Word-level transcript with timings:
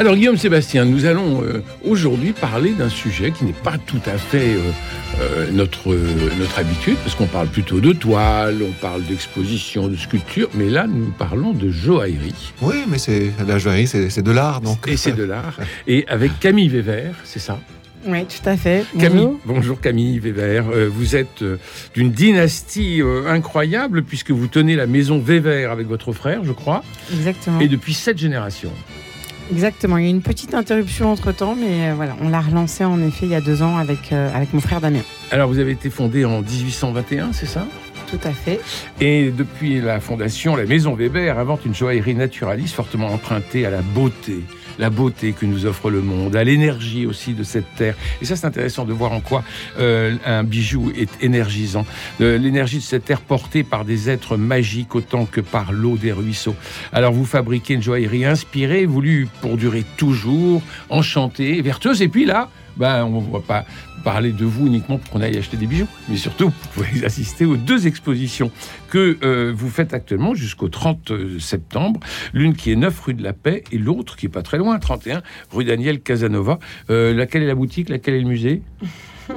Alors 0.00 0.16
Guillaume 0.16 0.38
Sébastien, 0.38 0.86
nous 0.86 1.04
allons 1.04 1.42
euh, 1.42 1.62
aujourd'hui 1.84 2.32
parler 2.32 2.70
d'un 2.70 2.88
sujet 2.88 3.32
qui 3.32 3.44
n'est 3.44 3.52
pas 3.52 3.76
tout 3.76 4.00
à 4.06 4.16
fait 4.16 4.54
euh, 4.54 4.60
euh, 5.20 5.50
notre, 5.52 5.94
notre 6.38 6.58
habitude, 6.58 6.96
parce 7.04 7.14
qu'on 7.14 7.26
parle 7.26 7.48
plutôt 7.48 7.80
de 7.80 7.92
toile, 7.92 8.62
on 8.66 8.72
parle 8.80 9.02
d'exposition, 9.04 9.88
de 9.88 9.96
sculpture, 9.96 10.48
mais 10.54 10.70
là 10.70 10.86
nous 10.86 11.10
parlons 11.18 11.52
de 11.52 11.68
joaillerie. 11.68 12.54
Oui, 12.62 12.76
mais 12.88 12.96
c'est 12.96 13.30
la 13.46 13.58
joaillerie, 13.58 13.86
c'est 13.86 14.22
de 14.22 14.30
l'art, 14.30 14.62
donc. 14.62 14.88
Et 14.88 14.96
c'est 14.96 15.12
de 15.12 15.24
l'art. 15.24 15.58
Et 15.86 16.06
avec 16.08 16.40
Camille 16.40 16.70
Weber, 16.70 17.12
c'est 17.24 17.38
ça? 17.38 17.60
Oui, 18.06 18.24
tout 18.24 18.48
à 18.48 18.56
fait. 18.56 18.86
Camille, 18.98 19.36
bonjour, 19.44 19.82
Camille 19.82 20.18
Weber. 20.18 20.64
vous 20.88 21.14
êtes 21.14 21.44
d'une 21.92 22.10
dynastie 22.10 23.02
incroyable 23.28 24.02
puisque 24.02 24.30
vous 24.30 24.46
tenez 24.46 24.76
la 24.76 24.86
maison 24.86 25.18
Weber 25.18 25.70
avec 25.70 25.88
votre 25.88 26.14
frère, 26.14 26.42
je 26.42 26.52
crois. 26.52 26.82
Exactement. 27.12 27.60
Et 27.60 27.68
depuis 27.68 27.92
sept 27.92 28.16
générations. 28.16 28.72
Exactement, 29.50 29.98
il 29.98 30.04
y 30.04 30.06
a 30.06 30.10
eu 30.10 30.14
une 30.14 30.22
petite 30.22 30.54
interruption 30.54 31.10
entre-temps, 31.10 31.56
mais 31.56 31.90
euh, 31.90 31.94
voilà, 31.94 32.16
on 32.20 32.28
l'a 32.28 32.40
relancé 32.40 32.84
en 32.84 33.02
effet 33.02 33.26
il 33.26 33.32
y 33.32 33.34
a 33.34 33.40
deux 33.40 33.62
ans 33.62 33.78
avec, 33.78 34.12
euh, 34.12 34.30
avec 34.34 34.52
mon 34.54 34.60
frère 34.60 34.80
Damien. 34.80 35.00
Alors 35.32 35.48
vous 35.48 35.58
avez 35.58 35.72
été 35.72 35.90
fondé 35.90 36.24
en 36.24 36.40
1821, 36.40 37.32
c'est 37.32 37.46
ça? 37.46 37.66
Tout 38.08 38.20
à 38.24 38.30
fait. 38.30 38.60
Et 39.00 39.30
depuis 39.30 39.80
la 39.80 40.00
fondation, 40.00 40.56
la 40.56 40.66
Maison 40.66 40.94
Weber 40.94 41.38
invente 41.38 41.64
une 41.64 41.74
joaillerie 41.74 42.14
naturaliste 42.14 42.74
fortement 42.74 43.08
empruntée 43.08 43.66
à 43.66 43.70
la 43.70 43.82
beauté, 43.82 44.40
la 44.80 44.90
beauté 44.90 45.32
que 45.32 45.44
nous 45.44 45.66
offre 45.66 45.90
le 45.90 46.00
monde, 46.00 46.34
à 46.34 46.42
l'énergie 46.42 47.06
aussi 47.06 47.34
de 47.34 47.44
cette 47.44 47.74
terre. 47.76 47.94
Et 48.20 48.24
ça, 48.24 48.34
c'est 48.34 48.46
intéressant 48.46 48.84
de 48.86 48.92
voir 48.92 49.12
en 49.12 49.20
quoi 49.20 49.44
euh, 49.78 50.16
un 50.24 50.42
bijou 50.42 50.90
est 50.96 51.22
énergisant. 51.22 51.84
L'énergie 52.18 52.78
de 52.78 52.82
cette 52.82 53.04
terre 53.04 53.20
portée 53.20 53.62
par 53.62 53.84
des 53.84 54.08
êtres 54.08 54.36
magiques 54.38 54.94
autant 54.94 55.26
que 55.26 55.42
par 55.42 55.72
l'eau 55.72 55.96
des 55.96 56.12
ruisseaux. 56.12 56.56
Alors, 56.92 57.12
vous 57.12 57.26
fabriquez 57.26 57.74
une 57.74 57.82
joaillerie 57.82 58.24
inspirée, 58.24 58.86
voulue 58.86 59.28
pour 59.42 59.58
durer 59.58 59.84
toujours, 59.98 60.62
enchantée, 60.88 61.60
vertueuse. 61.60 62.00
Et 62.00 62.08
puis 62.08 62.24
là, 62.24 62.48
ben, 62.76 63.04
on 63.04 63.20
ne 63.20 63.30
va 63.30 63.40
pas 63.40 63.64
parler 64.02 64.32
de 64.32 64.44
vous 64.44 64.66
uniquement 64.66 64.98
pour 64.98 65.10
qu'on 65.10 65.20
aille 65.20 65.36
acheter 65.36 65.56
des 65.56 65.66
bijoux, 65.66 65.86
mais 66.08 66.16
surtout, 66.16 66.48
vous 66.48 66.82
pouvez 66.82 67.04
assister 67.04 67.44
aux 67.44 67.56
deux 67.56 67.86
expositions 67.86 68.50
que 68.88 69.18
euh, 69.22 69.52
vous 69.54 69.68
faites 69.68 69.94
actuellement 69.94 70.34
jusqu'au 70.34 70.68
30 70.68 71.10
euh, 71.10 71.38
septembre. 71.38 72.00
L'une 72.32 72.54
qui 72.54 72.72
est 72.72 72.76
9 72.76 73.00
rue 73.00 73.14
de 73.14 73.22
la 73.22 73.32
Paix 73.32 73.64
et 73.72 73.78
l'autre 73.78 74.16
qui 74.16 74.26
est 74.26 74.30
pas 74.30 74.42
très 74.42 74.58
loin, 74.58 74.78
31 74.78 75.22
rue 75.52 75.64
Daniel 75.64 76.00
Casanova. 76.00 76.58
Euh, 76.90 77.14
laquelle 77.14 77.42
est 77.42 77.46
la 77.46 77.54
boutique? 77.54 77.88
Laquelle 77.88 78.14
est 78.14 78.20
le 78.20 78.28
musée? 78.28 78.62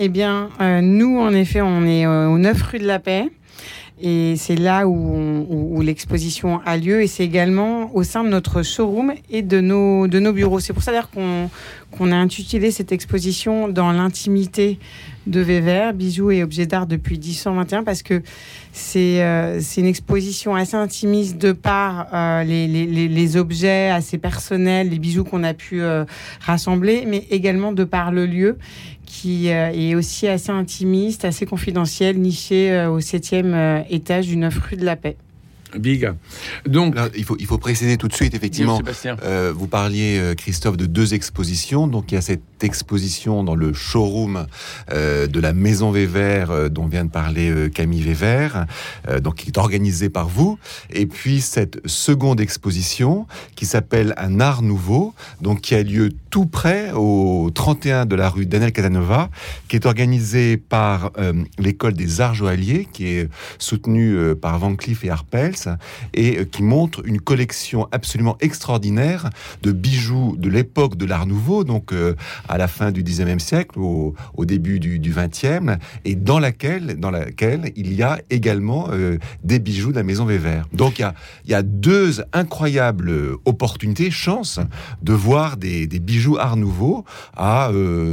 Eh 0.00 0.08
bien, 0.08 0.48
nous, 0.82 1.20
en 1.20 1.32
effet, 1.32 1.60
on 1.60 1.86
est 1.86 2.04
au 2.04 2.38
9 2.38 2.60
rue 2.60 2.80
de 2.80 2.86
la 2.88 2.98
Paix. 2.98 3.28
Et 4.02 4.34
c'est 4.36 4.56
là 4.56 4.86
où, 4.86 5.80
l'exposition 5.82 6.60
a 6.64 6.76
lieu. 6.76 7.02
Et 7.02 7.06
c'est 7.06 7.24
également 7.24 7.94
au 7.94 8.02
sein 8.02 8.24
de 8.24 8.28
notre 8.28 8.62
showroom 8.62 9.12
et 9.30 9.42
de 9.42 9.60
nos, 9.60 10.06
de 10.06 10.18
nos 10.18 10.32
bureaux. 10.32 10.60
C'est 10.60 10.72
pour 10.72 10.82
ça 10.82 10.90
d'ailleurs 10.90 11.10
qu'on 11.10 11.50
qu'on 11.90 12.12
a 12.12 12.16
intitulé 12.16 12.70
cette 12.70 12.92
exposition 12.92 13.68
dans 13.68 13.92
l'intimité 13.92 14.78
de 15.26 15.40
Vévert, 15.40 15.92
bijoux 15.92 16.30
et 16.30 16.42
objets 16.42 16.66
d'art 16.66 16.86
depuis 16.86 17.18
1821, 17.18 17.84
parce 17.84 18.02
que 18.02 18.22
c'est 18.72 19.22
euh, 19.22 19.60
une 19.76 19.86
exposition 19.86 20.54
assez 20.54 20.76
intimiste 20.76 21.36
de 21.36 21.52
par 21.52 22.06
euh, 22.12 22.44
les, 22.44 22.66
les, 22.66 22.86
les, 22.86 23.36
objets 23.36 23.90
assez 23.90 24.18
personnels, 24.18 24.88
les 24.88 24.98
bijoux 24.98 25.24
qu'on 25.24 25.44
a 25.44 25.52
pu 25.52 25.82
euh, 25.82 26.04
rassembler, 26.40 27.04
mais 27.06 27.26
également 27.30 27.72
de 27.72 27.84
par 27.84 28.12
le 28.12 28.26
lieu 28.26 28.56
qui 29.10 29.48
est 29.48 29.94
aussi 29.94 30.28
assez 30.28 30.50
intimiste, 30.50 31.24
assez 31.24 31.46
confidentiel, 31.46 32.18
niché 32.18 32.86
au 32.86 33.00
septième 33.00 33.84
étage 33.90 34.26
du 34.26 34.36
9 34.36 34.56
rue 34.58 34.76
de 34.76 34.84
la 34.84 34.96
Paix. 34.96 35.16
Big. 35.78 36.10
Donc, 36.66 36.96
il 37.16 37.24
faut 37.24 37.36
il 37.38 37.46
faut 37.46 37.58
préciser 37.58 37.96
tout 37.96 38.08
de 38.08 38.12
suite 38.12 38.34
effectivement. 38.34 38.80
Euh, 39.22 39.52
vous 39.54 39.66
parliez 39.66 40.18
euh, 40.18 40.34
Christophe 40.34 40.76
de 40.76 40.86
deux 40.86 41.14
expositions. 41.14 41.86
Donc 41.86 42.12
il 42.12 42.16
y 42.16 42.18
a 42.18 42.22
cette 42.22 42.42
exposition 42.62 43.44
dans 43.44 43.54
le 43.54 43.72
showroom 43.72 44.46
euh, 44.92 45.26
de 45.26 45.40
la 45.40 45.52
Maison 45.52 45.90
Vévert 45.90 46.50
euh, 46.50 46.68
dont 46.68 46.86
vient 46.86 47.04
de 47.04 47.10
parler 47.10 47.50
euh, 47.50 47.68
Camille 47.68 48.02
Vévert, 48.02 48.66
euh, 49.08 49.20
donc 49.20 49.36
qui 49.36 49.48
est 49.48 49.58
organisée 49.58 50.10
par 50.10 50.28
vous. 50.28 50.58
Et 50.90 51.06
puis 51.06 51.40
cette 51.40 51.86
seconde 51.86 52.40
exposition 52.40 53.26
qui 53.54 53.66
s'appelle 53.66 54.14
Un 54.16 54.40
art 54.40 54.62
nouveau, 54.62 55.14
donc 55.40 55.60
qui 55.60 55.74
a 55.74 55.82
lieu 55.82 56.10
tout 56.30 56.46
près 56.46 56.92
au 56.92 57.50
31 57.54 58.06
de 58.06 58.16
la 58.16 58.28
rue 58.28 58.46
Daniel 58.46 58.72
Casanova, 58.72 59.30
qui 59.68 59.76
est 59.76 59.86
organisée 59.86 60.56
par 60.56 61.12
l'école 61.58 61.94
des 61.94 62.20
arts 62.20 62.34
joailliers, 62.34 62.88
qui 62.92 63.08
est 63.08 63.28
soutenue 63.58 64.34
par 64.40 64.58
Van 64.58 64.74
Cleef 64.76 65.04
et 65.04 65.10
Arpels 65.10 65.76
et 66.14 66.38
euh, 66.38 66.44
qui 66.44 66.62
montre 66.62 67.02
une 67.06 67.20
collection 67.20 67.88
absolument 67.92 68.36
extraordinaire 68.40 69.30
de 69.62 69.72
bijoux 69.72 70.36
de 70.36 70.48
l'époque 70.48 70.96
de 70.96 71.06
l'Art 71.06 71.26
Nouveau, 71.26 71.64
donc 71.64 71.92
euh, 71.92 72.14
à 72.48 72.58
la 72.58 72.68
fin 72.68 72.90
du 72.90 73.02
19e 73.02 73.38
siècle, 73.38 73.78
au, 73.78 74.14
début 74.44 74.80
du, 74.80 75.12
20e, 75.12 75.78
et 76.04 76.14
dans 76.14 76.38
laquelle, 76.38 76.98
dans 76.98 77.10
laquelle 77.10 77.72
il 77.76 77.92
y 77.92 78.02
a 78.02 78.18
également 78.30 78.88
euh, 78.90 79.18
des 79.44 79.58
bijoux 79.58 79.92
de 79.92 79.96
la 79.96 80.02
maison 80.02 80.24
Weber. 80.24 80.66
Donc 80.72 80.98
il 80.98 81.50
y 81.50 81.54
a 81.54 81.62
deux 81.62 82.22
incroyables 82.32 83.12
opportunités, 83.44 84.10
chances, 84.10 84.60
de 85.02 85.12
voir 85.12 85.56
des, 85.56 85.86
bijoux 85.86 86.19
Art 86.38 86.56
Nouveau 86.56 87.04
à 87.36 87.70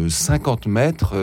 50 0.07 0.68
mètres 0.68 1.16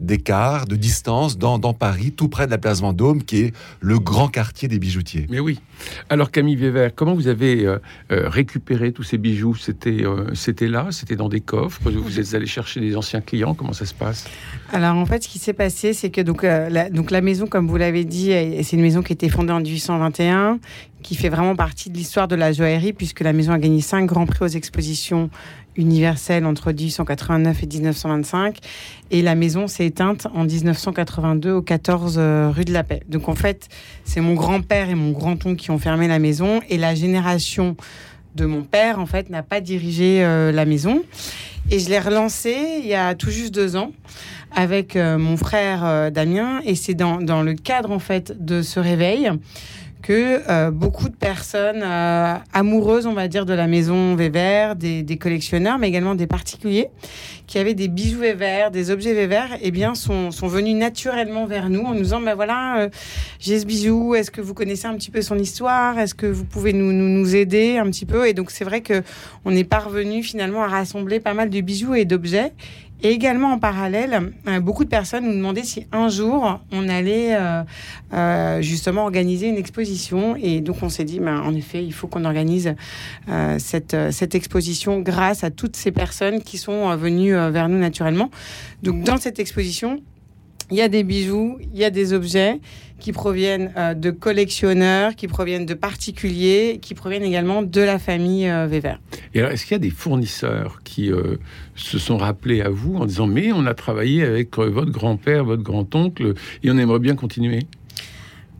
d'écart, 0.00 0.66
de 0.66 0.76
distance, 0.76 1.38
dans, 1.38 1.58
dans 1.58 1.74
Paris, 1.74 2.12
tout 2.12 2.28
près 2.28 2.46
de 2.46 2.50
la 2.50 2.58
place 2.58 2.80
Vendôme, 2.80 3.22
qui 3.22 3.42
est 3.42 3.54
le 3.80 3.98
grand 3.98 4.28
quartier 4.28 4.68
des 4.68 4.78
bijoutiers. 4.78 5.26
Mais 5.30 5.40
oui, 5.40 5.60
alors 6.08 6.30
Camille 6.30 6.56
Weber, 6.56 6.94
comment 6.94 7.14
vous 7.14 7.28
avez 7.28 7.64
euh, 7.66 7.78
euh, 8.12 8.28
récupéré 8.28 8.92
tous 8.92 9.02
ces 9.02 9.18
bijoux? 9.18 9.54
C'était 9.54 10.04
euh, 10.04 10.34
c'était 10.34 10.68
là, 10.68 10.88
c'était 10.90 11.16
dans 11.16 11.28
des 11.28 11.40
coffres? 11.40 11.80
Vous 11.90 12.18
êtes 12.20 12.34
allé 12.34 12.46
chercher 12.46 12.80
des 12.80 12.96
anciens 12.96 13.20
clients? 13.20 13.54
Comment 13.54 13.72
ça 13.72 13.86
se 13.86 13.94
passe? 13.94 14.26
Alors 14.72 14.96
en 14.96 15.06
fait, 15.06 15.22
ce 15.24 15.28
qui 15.28 15.38
s'est 15.38 15.52
passé, 15.52 15.92
c'est 15.92 16.10
que 16.10 16.20
donc 16.20 16.42
la, 16.42 16.90
donc 16.90 17.10
la 17.10 17.20
maison, 17.20 17.46
comme 17.46 17.68
vous 17.68 17.76
l'avez 17.76 18.04
dit, 18.04 18.32
c'est 18.62 18.76
une 18.76 18.82
maison 18.82 19.02
qui 19.02 19.12
a 19.12 19.14
été 19.14 19.28
fondée 19.28 19.52
en 19.52 19.60
1821, 19.60 20.58
qui 21.02 21.14
fait 21.14 21.28
vraiment 21.28 21.56
partie 21.56 21.90
de 21.90 21.96
l'histoire 21.96 22.28
de 22.28 22.36
la 22.36 22.52
joaillerie, 22.52 22.92
puisque 22.92 23.20
la 23.20 23.32
maison 23.32 23.52
a 23.52 23.58
gagné 23.58 23.80
cinq 23.80 24.06
grands 24.06 24.26
prix 24.26 24.44
aux 24.44 24.48
expositions 24.48 25.30
universelle 25.76 26.46
entre 26.46 26.72
1889 26.72 27.62
et 27.62 27.66
1925. 27.66 28.58
Et 29.10 29.22
la 29.22 29.34
maison 29.34 29.66
s'est 29.66 29.86
éteinte 29.86 30.26
en 30.34 30.44
1982 30.44 31.52
au 31.52 31.62
14 31.62 32.16
euh, 32.18 32.50
rue 32.50 32.64
de 32.64 32.72
la 32.72 32.84
Paix. 32.84 33.02
Donc 33.08 33.28
en 33.28 33.34
fait, 33.34 33.68
c'est 34.04 34.20
mon 34.20 34.34
grand-père 34.34 34.90
et 34.90 34.94
mon 34.94 35.10
grand-oncle 35.10 35.56
qui 35.56 35.70
ont 35.70 35.78
fermé 35.78 36.08
la 36.08 36.18
maison. 36.18 36.60
Et 36.68 36.78
la 36.78 36.94
génération 36.94 37.76
de 38.34 38.46
mon 38.46 38.62
père, 38.62 38.98
en 38.98 39.06
fait, 39.06 39.30
n'a 39.30 39.42
pas 39.42 39.60
dirigé 39.60 40.24
euh, 40.24 40.52
la 40.52 40.64
maison. 40.64 41.02
Et 41.70 41.78
je 41.78 41.88
l'ai 41.88 41.98
relancée 41.98 42.80
il 42.80 42.86
y 42.86 42.94
a 42.94 43.14
tout 43.14 43.30
juste 43.30 43.54
deux 43.54 43.76
ans 43.76 43.92
avec 44.54 44.96
euh, 44.96 45.18
mon 45.18 45.36
frère 45.36 46.10
Damien. 46.10 46.60
Et 46.64 46.74
c'est 46.74 46.94
dans, 46.94 47.20
dans, 47.20 47.42
le 47.42 47.54
cadre, 47.54 47.90
en 47.90 47.98
fait, 47.98 48.44
de 48.44 48.62
ce 48.62 48.80
réveil 48.80 49.30
que 50.00 50.40
euh, 50.48 50.70
beaucoup 50.70 51.08
de 51.08 51.14
personnes 51.14 51.82
euh, 51.82 52.34
amoureuses, 52.52 53.06
on 53.06 53.12
va 53.12 53.28
dire, 53.28 53.46
de 53.46 53.52
la 53.52 53.66
maison 53.66 54.14
Weber, 54.14 54.76
des, 54.76 55.18
collectionneurs, 55.18 55.78
mais 55.78 55.88
également 55.88 56.14
des 56.14 56.26
particuliers, 56.26 56.88
qui 57.46 57.58
avaient 57.58 57.74
des 57.74 57.88
bijoux 57.88 58.20
Weber, 58.20 58.70
des 58.70 58.90
objets 58.90 59.14
Weber, 59.14 59.58
eh 59.60 59.70
bien, 59.70 59.94
sont, 59.94 60.30
sont 60.30 60.48
venus 60.48 60.74
naturellement 60.76 61.46
vers 61.46 61.70
nous 61.70 61.82
en 61.82 61.94
nous 61.94 62.02
disant, 62.02 62.20
ben 62.20 62.34
voilà, 62.34 62.80
euh, 62.80 62.88
j'ai 63.38 63.58
ce 63.58 63.66
bijou, 63.66 64.14
est-ce 64.14 64.30
que 64.30 64.40
vous 64.40 64.54
connaissez 64.54 64.86
un 64.86 64.94
petit 64.94 65.10
peu 65.10 65.22
son 65.22 65.38
histoire? 65.38 65.98
Est-ce 65.98 66.14
que 66.14 66.26
vous 66.26 66.44
pouvez 66.44 66.72
nous, 66.72 66.92
nous, 66.92 67.08
nous, 67.08 67.36
aider 67.36 67.78
un 67.78 67.86
petit 67.86 68.06
peu? 68.06 68.28
Et 68.28 68.34
donc, 68.34 68.50
c'est 68.50 68.64
vrai 68.64 68.80
que 68.80 69.02
on 69.44 69.54
est 69.54 69.64
parvenu 69.64 70.22
finalement 70.22 70.62
à 70.62 70.68
rassembler 70.68 71.20
pas 71.20 71.34
mal 71.34 71.50
de 71.50 71.60
bijoux 71.60 71.94
et 71.94 72.04
d'objets. 72.04 72.52
Et 73.02 73.10
également 73.10 73.52
en 73.52 73.58
parallèle, 73.58 74.32
euh, 74.46 74.60
beaucoup 74.60 74.84
de 74.84 74.88
personnes 74.88 75.24
nous 75.24 75.34
demandaient 75.34 75.64
si 75.64 75.86
un 75.92 76.08
jour 76.08 76.60
on 76.70 76.88
allait 76.88 77.34
euh, 77.34 77.62
euh, 78.12 78.60
justement 78.62 79.04
organiser 79.04 79.48
une 79.48 79.56
exposition. 79.56 80.36
Et 80.36 80.60
donc 80.60 80.82
on 80.82 80.88
s'est 80.88 81.04
dit, 81.04 81.18
ben, 81.18 81.40
en 81.40 81.54
effet, 81.54 81.84
il 81.84 81.92
faut 81.92 82.06
qu'on 82.06 82.24
organise 82.24 82.74
cette, 83.58 83.96
cette 84.10 84.34
exposition 84.34 85.00
grâce 85.00 85.44
à 85.44 85.50
toutes 85.50 85.76
ces 85.76 85.92
personnes 85.92 86.42
qui 86.42 86.58
sont 86.58 86.94
venues 86.96 87.32
vers 87.32 87.68
nous 87.68 87.78
naturellement. 87.78 88.30
Donc 88.82 89.02
dans 89.02 89.16
cette 89.16 89.38
exposition, 89.38 90.00
il 90.70 90.76
y 90.76 90.82
a 90.82 90.88
des 90.88 91.02
bijoux, 91.02 91.58
il 91.72 91.78
y 91.78 91.84
a 91.84 91.90
des 91.90 92.12
objets 92.12 92.60
qui 92.98 93.12
proviennent 93.12 93.72
de 93.96 94.10
collectionneurs, 94.10 95.14
qui 95.14 95.26
proviennent 95.26 95.64
de 95.64 95.74
particuliers, 95.74 96.78
qui 96.82 96.94
proviennent 96.94 97.22
également 97.22 97.62
de 97.62 97.80
la 97.80 97.98
famille 97.98 98.44
Weber. 98.44 99.00
Et 99.34 99.38
est-ce 99.38 99.64
qu'il 99.64 99.72
y 99.72 99.76
a 99.76 99.78
des 99.78 99.90
fournisseurs 99.90 100.82
qui 100.84 101.10
se 101.74 101.98
sont 101.98 102.18
rappelés 102.18 102.60
à 102.60 102.68
vous 102.68 102.96
en 102.96 103.06
disant 103.06 103.26
mais 103.26 103.52
on 103.52 103.64
a 103.64 103.72
travaillé 103.72 104.22
avec 104.22 104.58
votre 104.58 104.90
grand-père, 104.90 105.44
votre 105.44 105.62
grand-oncle 105.62 106.34
et 106.62 106.70
on 106.70 106.76
aimerait 106.76 106.98
bien 106.98 107.14
continuer 107.14 107.60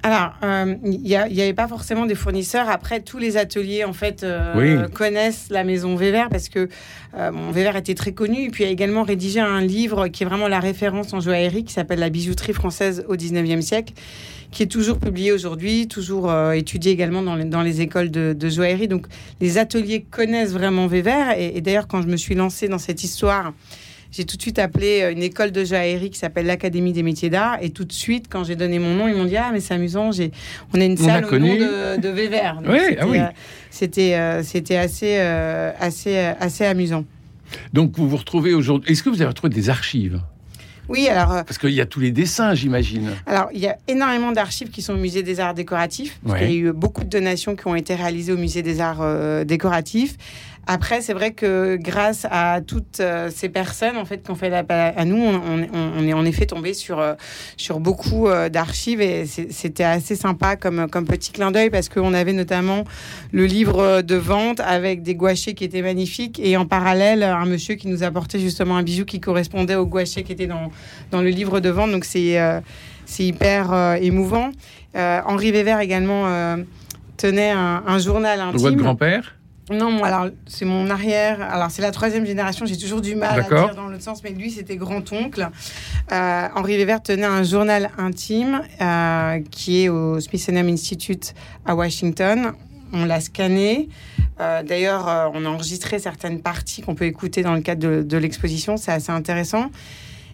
alors, 0.02 0.32
euh, 0.42 0.76
il 0.84 1.00
n'y 1.02 1.14
avait 1.14 1.52
pas 1.52 1.68
forcément 1.68 2.06
des 2.06 2.14
fournisseurs. 2.14 2.68
Après, 2.70 3.00
tous 3.00 3.18
les 3.18 3.36
ateliers, 3.36 3.84
en 3.84 3.92
fait, 3.92 4.22
euh, 4.22 4.88
connaissent 4.88 5.48
la 5.50 5.62
maison 5.62 5.94
Vévert 5.94 6.30
parce 6.30 6.48
que 6.48 6.68
euh, 7.16 7.30
Vévert 7.52 7.76
était 7.76 7.94
très 7.94 8.12
connu. 8.12 8.44
Et 8.44 8.50
puis, 8.50 8.64
il 8.64 8.66
a 8.68 8.70
également 8.70 9.02
rédigé 9.02 9.40
un 9.40 9.60
livre 9.60 10.08
qui 10.08 10.22
est 10.22 10.26
vraiment 10.26 10.48
la 10.48 10.60
référence 10.60 11.12
en 11.12 11.20
joaillerie, 11.20 11.64
qui 11.64 11.74
s'appelle 11.74 11.98
La 11.98 12.08
bijouterie 12.08 12.54
française 12.54 13.04
au 13.08 13.16
19e 13.16 13.60
siècle, 13.60 13.92
qui 14.50 14.62
est 14.62 14.68
toujours 14.68 14.98
publié 14.98 15.32
aujourd'hui, 15.32 15.86
toujours 15.86 16.32
étudié 16.52 16.92
également 16.92 17.22
dans 17.22 17.36
les, 17.36 17.44
dans 17.44 17.62
les 17.62 17.82
écoles 17.82 18.10
de, 18.10 18.32
de, 18.32 18.48
joaillerie. 18.48 18.88
Donc, 18.88 19.06
les 19.40 19.58
ateliers 19.58 20.06
connaissent 20.10 20.52
vraiment 20.52 20.86
Vévert. 20.86 21.38
Et, 21.38 21.58
et 21.58 21.60
d'ailleurs, 21.60 21.88
quand 21.88 22.00
je 22.00 22.08
me 22.08 22.16
suis 22.16 22.34
lancée 22.34 22.68
dans 22.68 22.78
cette 22.78 23.04
histoire, 23.04 23.52
j'ai 24.10 24.24
tout 24.24 24.36
de 24.36 24.42
suite 24.42 24.58
appelé 24.58 25.02
euh, 25.02 25.12
une 25.12 25.22
école 25.22 25.52
de 25.52 25.64
joaillerie 25.64 26.10
qui 26.10 26.18
s'appelle 26.18 26.46
l'Académie 26.46 26.92
des 26.92 27.02
métiers 27.02 27.30
d'art. 27.30 27.58
Et 27.60 27.70
tout 27.70 27.84
de 27.84 27.92
suite, 27.92 28.26
quand 28.28 28.44
j'ai 28.44 28.56
donné 28.56 28.78
mon 28.78 28.94
nom, 28.94 29.08
ils 29.08 29.14
m'ont 29.14 29.24
dit 29.24 29.36
Ah, 29.36 29.50
mais 29.52 29.60
c'est 29.60 29.74
amusant, 29.74 30.10
on 30.74 30.80
a 30.80 30.84
une 30.84 30.96
salle 30.96 31.24
au 31.24 31.38
nom 31.38 31.54
de, 31.54 32.00
de 32.00 32.08
Vévert. 32.08 32.60
Oui, 32.66 32.78
ah 32.98 33.06
oui. 33.06 33.18
Euh, 33.18 33.26
c'était, 33.70 34.14
euh, 34.14 34.42
c'était 34.42 34.76
assez, 34.76 35.18
assez, 35.18 36.16
assez 36.18 36.64
amusant. 36.64 37.04
Donc, 37.72 37.96
vous 37.96 38.08
vous 38.08 38.16
retrouvez 38.16 38.54
aujourd'hui. 38.54 38.92
Est-ce 38.92 39.02
que 39.02 39.10
vous 39.10 39.20
avez 39.20 39.28
retrouvé 39.28 39.52
des 39.52 39.70
archives? 39.70 40.20
Oui, 40.88 41.06
alors. 41.06 41.44
Parce 41.44 41.58
qu'il 41.58 41.70
y 41.70 41.80
a 41.80 41.86
tous 41.86 42.00
les 42.00 42.10
dessins, 42.10 42.54
j'imagine. 42.54 43.10
Alors, 43.26 43.48
il 43.54 43.60
y 43.60 43.68
a 43.68 43.76
énormément 43.86 44.32
d'archives 44.32 44.70
qui 44.70 44.82
sont 44.82 44.94
au 44.94 44.98
musée 44.98 45.22
des 45.22 45.38
arts 45.38 45.54
décoratifs. 45.54 46.18
Parce 46.26 46.40
Il 46.40 46.50
y 46.50 46.52
a 46.52 46.54
eu 46.54 46.72
beaucoup 46.72 47.04
de 47.04 47.08
donations 47.08 47.54
qui 47.54 47.68
ont 47.68 47.76
été 47.76 47.94
réalisées 47.94 48.32
au 48.32 48.36
musée 48.36 48.62
des 48.62 48.80
arts 48.80 49.44
décoratifs. 49.44 50.16
Après, 50.72 51.00
c'est 51.00 51.14
vrai 51.14 51.32
que 51.32 51.74
grâce 51.74 52.28
à 52.30 52.60
toutes 52.64 53.00
euh, 53.00 53.28
ces 53.34 53.48
personnes 53.48 53.96
en 53.96 54.04
fait 54.04 54.22
qui 54.22 54.30
ont 54.30 54.36
fait 54.36 54.50
l'appel 54.50 54.94
à 54.96 55.04
nous, 55.04 55.20
on, 55.20 56.06
est 56.06 56.12
en 56.12 56.24
effet 56.24 56.46
tombé 56.46 56.74
sur 56.74 57.00
euh, 57.00 57.14
sur 57.56 57.80
beaucoup 57.80 58.28
euh, 58.28 58.48
d'archives 58.48 59.00
et 59.00 59.26
c'était 59.26 59.82
assez 59.82 60.14
sympa 60.14 60.54
comme 60.54 60.86
comme 60.88 61.06
petit 61.06 61.32
clin 61.32 61.50
d'œil 61.50 61.70
parce 61.70 61.88
qu'on 61.88 62.14
avait 62.14 62.32
notamment 62.32 62.84
le 63.32 63.46
livre 63.46 64.02
de 64.02 64.14
vente 64.14 64.60
avec 64.60 65.02
des 65.02 65.16
gouachés 65.16 65.54
qui 65.54 65.64
étaient 65.64 65.82
magnifiques 65.82 66.38
et 66.38 66.56
en 66.56 66.66
parallèle 66.66 67.24
un 67.24 67.46
monsieur 67.46 67.74
qui 67.74 67.88
nous 67.88 68.04
apportait 68.04 68.38
justement 68.38 68.76
un 68.76 68.84
bijou 68.84 69.04
qui 69.04 69.18
correspondait 69.18 69.74
au 69.74 69.86
gouaché 69.86 70.22
qui 70.22 70.30
était 70.30 70.46
dans 70.46 70.70
dans 71.10 71.20
le 71.20 71.30
livre 71.30 71.58
de 71.58 71.68
vente. 71.68 71.90
Donc 71.90 72.04
c'est 72.04 72.38
hyper 73.18 73.96
émouvant. 74.00 74.52
Henri 74.94 75.50
Weber 75.50 75.80
également 75.80 76.56
tenait 77.16 77.50
un, 77.50 77.98
journal 77.98 78.40
intime. 78.40 78.60
Votre 78.60 78.76
grand-père? 78.76 79.39
Non, 79.70 80.02
alors 80.02 80.28
c'est 80.46 80.64
mon 80.64 80.90
arrière. 80.90 81.40
Alors 81.40 81.70
c'est 81.70 81.82
la 81.82 81.92
troisième 81.92 82.26
génération. 82.26 82.66
J'ai 82.66 82.76
toujours 82.76 83.00
du 83.00 83.14
mal 83.14 83.40
à 83.40 83.42
dire 83.42 83.74
dans 83.74 83.86
l'autre 83.86 84.02
sens, 84.02 84.22
mais 84.24 84.30
lui 84.30 84.50
c'était 84.50 84.76
grand-oncle. 84.76 85.48
Euh, 86.12 86.48
Henri 86.54 86.76
Weber 86.76 87.02
tenait 87.02 87.26
un 87.26 87.44
journal 87.44 87.90
intime 87.96 88.62
euh, 88.80 89.40
qui 89.50 89.84
est 89.84 89.88
au 89.88 90.18
Smithsonian 90.18 90.66
Institute 90.66 91.34
à 91.64 91.74
Washington. 91.74 92.52
On 92.92 93.04
l'a 93.04 93.20
scanné. 93.20 93.88
Euh, 94.40 94.64
d'ailleurs, 94.64 95.30
on 95.34 95.44
a 95.44 95.48
enregistré 95.48 96.00
certaines 96.00 96.40
parties 96.40 96.82
qu'on 96.82 96.96
peut 96.96 97.04
écouter 97.04 97.42
dans 97.42 97.54
le 97.54 97.60
cadre 97.60 98.02
de, 98.02 98.16
l'exposition. 98.16 98.76
C'est 98.76 98.90
assez 98.90 99.12
intéressant. 99.12 99.70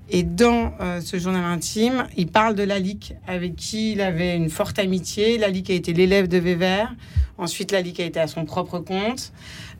Et 0.08 0.22
dans 0.22 0.72
ce 1.00 1.18
journal 1.18 1.44
intime, 1.44 2.06
il 2.16 2.28
parle 2.28 2.54
de 2.54 2.62
Lalique, 2.62 3.14
avec 3.26 3.56
qui 3.56 3.92
il 3.92 4.00
avait 4.00 4.36
une 4.36 4.50
forte 4.50 4.78
amitié. 4.78 5.36
Lalique 5.36 5.68
a 5.70 5.74
été 5.74 5.92
l'élève 5.92 6.28
de 6.28 6.38
Weber. 6.38 6.94
Ensuite, 7.38 7.72
Lalique 7.72 8.00
a 8.00 8.04
été 8.04 8.20
à 8.20 8.26
son 8.26 8.44
propre 8.44 8.78
compte. 8.78 9.32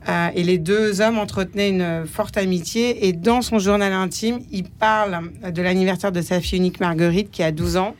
Euh, 0.07 0.29
et 0.35 0.43
les 0.43 0.57
deux 0.57 1.01
hommes 1.01 1.17
entretenaient 1.17 1.69
une 1.69 2.05
forte 2.05 2.37
amitié. 2.37 3.07
Et 3.07 3.13
dans 3.13 3.41
son 3.41 3.57
journal 3.57 3.93
intime, 3.93 4.39
il 4.51 4.65
parle 4.65 5.31
de 5.51 5.61
l'anniversaire 5.61 6.11
de 6.11 6.21
sa 6.21 6.39
fille 6.39 6.59
unique 6.59 6.79
Marguerite, 6.79 7.31
qui 7.31 7.41
a 7.41 7.51
12 7.51 7.77
ans. 7.77 7.95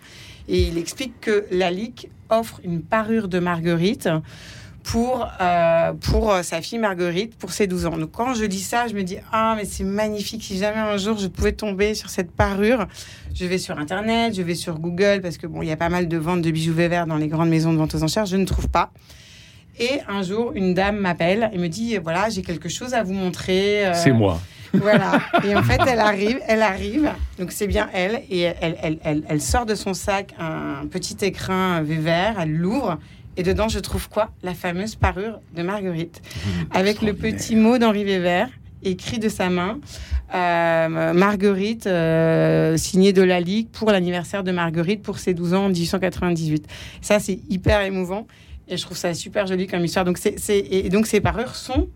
Et 0.48 0.62
il 0.64 0.78
explique 0.78 1.20
que 1.20 1.46
Lalique 1.52 2.10
offre 2.30 2.62
une 2.64 2.82
parure 2.82 3.28
de 3.28 3.40
Marguerite 3.40 4.10
pour, 4.88 5.28
euh, 5.42 5.92
pour 5.92 6.34
sa 6.44 6.62
fille 6.62 6.80
Marguerite, 6.80 7.36
pour 7.38 7.51
ses 7.51 7.68
12 7.68 7.88
ans. 7.88 7.98
Donc 7.98 8.12
quand 8.12 8.34
je 8.34 8.45
dis 8.45 8.62
ça, 8.62 8.88
je 8.88 8.94
me 8.94 9.04
dis, 9.04 9.18
ah, 9.34 9.54
mais 9.57 9.66
c'est 9.66 9.84
magnifique, 9.84 10.44
si 10.44 10.57
jamais 10.57 10.78
un 10.78 10.95
jour 10.95 11.18
je 11.18 11.28
pouvais 11.28 11.51
tomber 11.51 11.94
sur 11.94 12.10
cette 12.10 12.31
parure, 12.31 12.88
je 13.36 13.45
vais 13.45 13.57
sur 13.57 13.78
Internet, 13.78 14.34
je 14.34 14.42
vais 14.42 14.56
sur 14.56 14.80
Google, 14.80 15.19
parce 15.22 15.38
que 15.38 15.45
bon, 15.45 15.62
il 15.62 15.68
y 15.68 15.74
a 15.74 15.78
pas 15.78 15.89
mal 15.89 16.07
de 16.07 16.18
ventes 16.18 16.42
de 16.42 16.51
bijoux 16.51 16.74
verts 16.74 17.06
dans 17.06 17.18
les 17.18 17.28
grandes 17.28 17.50
maisons 17.50 17.74
de 17.74 17.78
vente 17.78 17.95
aux 17.95 18.04
enchères, 18.04 18.25
je 18.25 18.38
ne 18.38 18.45
trouve 18.45 18.69
pas. 18.69 18.92
Et 19.78 20.00
un 20.07 20.24
jour, 20.24 20.54
une 20.56 20.74
dame 20.74 20.98
m'appelle 20.98 21.50
et 21.51 21.57
me 21.57 21.68
dit 21.68 21.98
voilà, 21.98 22.30
j'ai 22.30 22.42
quelque 22.42 22.69
chose 22.69 22.94
à 22.94 23.04
vous 23.04 23.13
montrer. 23.13 23.88
Euh, 23.88 23.94
c'est 23.94 24.13
moi. 24.13 24.40
Voilà. 24.74 25.22
Et 25.44 25.56
en 25.56 25.63
fait, 25.63 25.80
elle 25.88 26.00
arrive, 26.00 26.40
elle 26.48 26.62
arrive. 26.62 27.12
Donc 27.40 27.51
c'est 27.51 27.68
bien 27.68 27.88
elle. 27.94 28.22
Et 28.30 28.42
elle, 28.42 28.78
elle, 28.81 28.98
elle, 29.04 29.24
elle, 29.30 29.42
sort 29.42 29.66
de 29.66 29.75
son 29.75 29.94
sac 29.94 30.33
un 30.40 30.88
petit 30.88 31.18
écrin 31.24 31.81
vert. 31.81 32.38
Elle 32.40 32.54
l'ouvre. 32.54 32.98
Et 33.38 33.44
dedans, 33.44 33.69
je 33.69 33.80
trouve 33.80 34.10
quoi? 34.10 34.31
La 34.42 34.56
fameuse 34.56 34.95
parure 34.95 35.39
de 35.56 35.62
Marguerite. 35.62 36.22
Mmh, 36.24 36.50
avec 36.75 37.01
le 37.04 37.13
petit 37.13 37.56
mot 37.56 37.78
d'Henri 37.78 38.04
Weber 38.04 38.50
écrit 38.84 39.19
de 39.19 39.30
sa 39.30 39.50
main. 39.50 39.80
Euh, 40.34 41.13
Marguerite, 41.13 41.88
euh, 41.88 42.75
signée 42.78 43.13
de 43.13 43.22
la 43.22 43.39
Ligue 43.39 43.69
pour 43.69 43.92
l'anniversaire 43.92 44.44
de 44.44 44.51
Marguerite 44.51 45.04
pour 45.04 45.19
ses 45.19 45.34
12 45.34 45.54
ans 45.54 45.66
en 45.66 45.69
1898. 45.69 46.68
Ça, 47.01 47.19
c'est 47.19 47.39
hyper 47.50 47.81
émouvant. 47.81 48.28
Et 48.68 48.75
je 48.75 48.81
trouve 48.81 48.98
ça 48.98 49.13
super 49.13 49.48
joli 49.48 49.68
comme 49.68 49.86
histoire. 49.86 50.04
Donc, 50.04 50.18
c'est, 50.18 50.57
et 50.57 50.90
donc 50.90 51.07
ces 51.07 51.22
parures 51.22 51.56
sont 51.56 51.88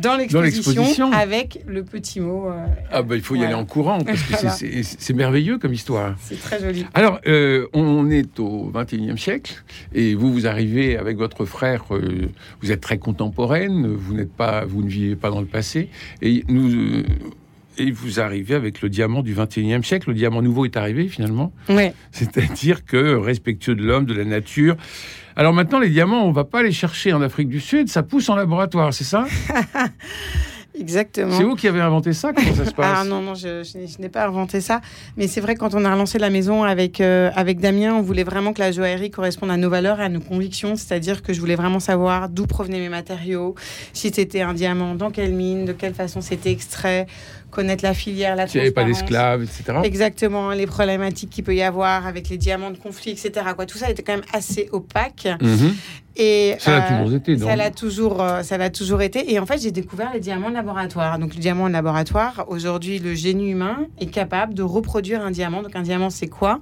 dans 0.00 0.16
l'exposition, 0.16 1.12
avec 1.12 1.62
le 1.66 1.84
petit 1.84 2.20
mot. 2.20 2.48
Euh, 2.48 2.66
ah 2.90 3.02
bah, 3.02 3.16
il 3.16 3.22
faut 3.22 3.34
y 3.34 3.44
aller 3.44 3.54
en 3.54 3.64
courant 3.64 4.00
parce 4.00 4.22
que 4.22 4.34
c'est 4.82 5.14
merveilleux 5.14 5.58
comme 5.58 5.72
histoire. 5.72 6.14
C'est 6.20 6.40
très 6.40 6.60
joli. 6.60 6.86
Alors 6.94 7.20
euh, 7.26 7.66
on 7.72 8.10
est 8.10 8.38
au 8.38 8.70
21e 8.74 9.16
siècle 9.16 9.62
et 9.94 10.14
vous 10.14 10.32
vous 10.32 10.46
arrivez 10.46 10.96
avec 10.96 11.16
votre 11.16 11.44
frère. 11.44 11.84
Euh, 11.90 12.28
vous 12.60 12.72
êtes 12.72 12.80
très 12.80 12.98
contemporaine. 12.98 13.86
Vous 13.86 14.14
n'êtes 14.14 14.32
pas, 14.32 14.64
vous 14.64 14.82
ne 14.82 14.88
vivez 14.88 15.16
pas 15.16 15.30
dans 15.30 15.40
le 15.40 15.46
passé 15.46 15.88
et 16.22 16.44
nous. 16.48 17.02
Et 17.78 17.90
vous 17.90 18.20
arrivez 18.20 18.54
avec 18.54 18.82
le 18.82 18.88
diamant 18.88 19.22
du 19.22 19.34
21e 19.34 19.82
siècle. 19.82 20.10
Le 20.10 20.14
diamant 20.14 20.42
nouveau 20.42 20.64
est 20.64 20.76
arrivé 20.76 21.08
finalement. 21.08 21.52
Oui. 21.68 21.90
C'est-à-dire 22.12 22.84
que 22.84 23.16
respectueux 23.16 23.74
de 23.74 23.82
l'homme, 23.82 24.04
de 24.04 24.14
la 24.14 24.24
nature, 24.24 24.76
alors 25.36 25.52
maintenant, 25.52 25.78
les 25.78 25.88
diamants, 25.88 26.26
on 26.26 26.32
va 26.32 26.44
pas 26.44 26.62
les 26.62 26.72
chercher 26.72 27.12
en 27.12 27.22
Afrique 27.22 27.48
du 27.48 27.60
Sud, 27.60 27.88
ça 27.88 28.02
pousse 28.02 28.28
en 28.28 28.34
laboratoire, 28.34 28.92
c'est 28.92 29.04
ça? 29.04 29.26
Exactement. 30.78 31.36
C'est 31.36 31.44
vous 31.44 31.56
qui 31.56 31.68
avez 31.68 31.80
inventé 31.80 32.12
ça? 32.12 32.32
Comment 32.32 32.54
ça 32.54 32.64
se 32.64 32.72
passe? 32.72 32.98
Ah 33.00 33.04
non, 33.04 33.20
non, 33.20 33.34
je, 33.34 34.00
n'ai 34.00 34.08
pas 34.08 34.26
inventé 34.26 34.60
ça. 34.60 34.80
Mais 35.16 35.28
c'est 35.28 35.40
vrai, 35.40 35.54
quand 35.54 35.74
on 35.74 35.84
a 35.84 35.92
relancé 35.92 36.18
la 36.18 36.30
maison 36.30 36.62
avec, 36.62 37.00
euh, 37.00 37.30
avec 37.34 37.60
Damien, 37.60 37.94
on 37.94 38.02
voulait 38.02 38.24
vraiment 38.24 38.52
que 38.52 38.60
la 38.60 38.72
joaillerie 38.72 39.10
corresponde 39.10 39.50
à 39.50 39.56
nos 39.56 39.68
valeurs 39.68 40.00
et 40.00 40.04
à 40.04 40.08
nos 40.08 40.20
convictions. 40.20 40.76
C'est-à-dire 40.76 41.22
que 41.22 41.32
je 41.32 41.40
voulais 41.40 41.56
vraiment 41.56 41.80
savoir 41.80 42.28
d'où 42.28 42.46
provenaient 42.46 42.78
mes 42.78 42.88
matériaux, 42.88 43.54
si 43.92 44.10
c'était 44.10 44.40
un 44.40 44.54
diamant, 44.54 44.94
dans 44.94 45.10
quelle 45.10 45.34
mine, 45.34 45.64
de 45.64 45.72
quelle 45.72 45.94
façon 45.94 46.20
c'était 46.20 46.52
extrait, 46.52 47.06
connaître 47.50 47.84
la 47.84 47.94
filière, 47.94 48.36
la 48.36 48.46
S'il 48.46 48.60
n'y 48.60 48.66
avait 48.66 48.74
pas 48.74 48.84
d'esclaves, 48.84 49.42
etc. 49.42 49.78
Exactement, 49.84 50.50
les 50.52 50.66
problématiques 50.66 51.30
qu'il 51.30 51.44
peut 51.44 51.54
y 51.54 51.62
avoir 51.62 52.06
avec 52.06 52.28
les 52.28 52.36
diamants 52.36 52.70
de 52.70 52.78
conflit, 52.78 53.12
etc. 53.12 53.32
Quoi. 53.54 53.66
Tout 53.66 53.78
ça 53.78 53.90
était 53.90 54.02
quand 54.02 54.14
même 54.14 54.24
assez 54.32 54.68
opaque. 54.72 55.28
Mhm. 55.40 55.74
Et, 56.16 56.56
ça 56.58 56.78
l'a 56.78 56.82
toujours 56.82 57.14
été, 57.14 57.38
Ça 57.38 57.56
l'a 57.56 57.70
toujours, 57.70 58.22
euh, 58.22 58.42
ça 58.42 58.58
l'a 58.58 58.68
toujours 58.68 59.00
été. 59.00 59.32
Et 59.32 59.38
en 59.38 59.46
fait, 59.46 59.62
j'ai 59.62 59.70
découvert 59.70 60.12
les 60.12 60.20
diamants 60.20 60.50
de 60.50 60.54
laboratoire. 60.54 61.18
Donc, 61.18 61.34
le 61.34 61.40
diamant 61.40 61.68
de 61.68 61.72
laboratoire, 61.72 62.44
aujourd'hui, 62.48 62.98
le 62.98 63.14
génie 63.14 63.50
humain 63.50 63.86
est 63.98 64.10
capable 64.10 64.54
de 64.54 64.62
reproduire 64.62 65.24
un 65.24 65.30
diamant. 65.30 65.62
Donc, 65.62 65.76
un 65.76 65.82
diamant, 65.82 66.10
c'est 66.10 66.26
quoi? 66.26 66.60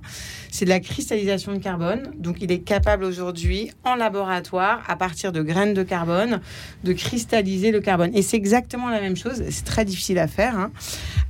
C'est 0.51 0.65
de 0.65 0.71
la 0.71 0.81
cristallisation 0.81 1.53
de 1.53 1.59
carbone. 1.59 2.13
Donc, 2.19 2.37
il 2.41 2.53
est 2.53 2.61
capable 2.61 3.05
aujourd'hui, 3.05 3.71
en 3.85 3.95
laboratoire, 3.95 4.83
à 4.87 4.97
partir 4.97 5.33
de 5.33 5.43
graines 5.43 5.75
de 5.75 5.83
carbone, 5.83 6.41
de 6.85 6.93
cristalliser 6.93 7.71
le 7.73 7.81
carbone. 7.81 8.11
Et 8.15 8.23
c'est 8.23 8.37
exactement 8.37 8.91
la 8.91 9.01
même 9.01 9.17
chose. 9.17 9.43
C'est 9.51 9.65
très 9.65 9.85
difficile 9.85 10.19
à 10.19 10.29
faire. 10.29 10.57
Hein. 10.59 10.71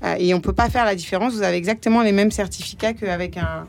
Euh, 0.05 0.15
et 0.19 0.35
on 0.35 0.41
peut 0.41 0.53
pas 0.53 0.71
faire 0.71 0.85
la 0.85 0.95
différence. 0.95 1.35
Vous 1.35 1.43
avez 1.43 1.57
exactement 1.57 2.03
les 2.03 2.13
mêmes 2.13 2.31
certificats 2.31 2.93
qu'avec 2.93 3.37
un 3.37 3.67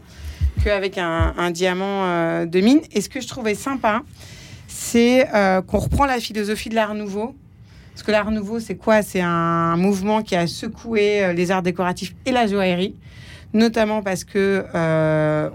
qu'avec 0.64 0.98
un, 0.98 1.52
diamant 1.52 2.04
euh, 2.04 2.46
de 2.46 2.60
mine. 2.60 2.82
Et 2.92 3.00
ce 3.00 3.08
que 3.08 3.22
je 3.22 3.28
trouvais 3.28 3.56
sympa, 3.56 4.02
c'est 4.68 5.28
euh, 5.34 5.62
qu'on 5.62 5.80
reprend 5.80 6.06
la 6.06 6.20
philosophie 6.20 6.70
de 6.70 6.76
l'art 6.76 6.96
nouveau. 6.96 7.34
Parce 7.94 8.04
que 8.04 8.12
l'art 8.12 8.32
nouveau, 8.32 8.60
c'est 8.60 8.76
quoi? 8.76 9.02
C'est 9.02 9.22
un 9.22 9.78
mouvement 9.78 10.22
qui 10.22 10.36
a 10.36 10.48
secoué 10.48 11.34
les 11.34 11.52
arts 11.52 11.64
décoratifs 11.64 12.14
et 12.26 12.32
la 12.32 12.48
joaillerie, 12.48 12.96
notamment 13.54 14.02
parce 14.02 14.24
que 14.24 14.66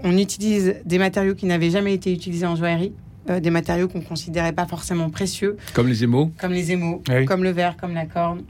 on 0.03 0.17
utilise 0.17 0.75
des 0.85 0.99
matériaux 0.99 1.33
qui 1.33 1.45
n'avaient 1.47 1.71
jamais 1.71 1.93
été 1.93 2.11
utilisés 2.13 2.45
en 2.45 2.55
joaillerie. 2.55 2.93
Des 3.27 3.49
matériaux 3.49 3.87
qu'on 3.87 4.01
considérait 4.01 4.53
pas 4.53 4.65
forcément 4.65 5.09
précieux. 5.09 5.57
Comme 5.73 5.87
les 5.87 6.03
émaux 6.03 6.31
Comme 6.39 6.51
les 6.51 6.71
émaux, 6.71 7.01
comme 7.27 7.43
le 7.43 7.51
verre, 7.51 7.75
comme 7.77 7.93
la 7.93 8.05
corne, 8.05 8.43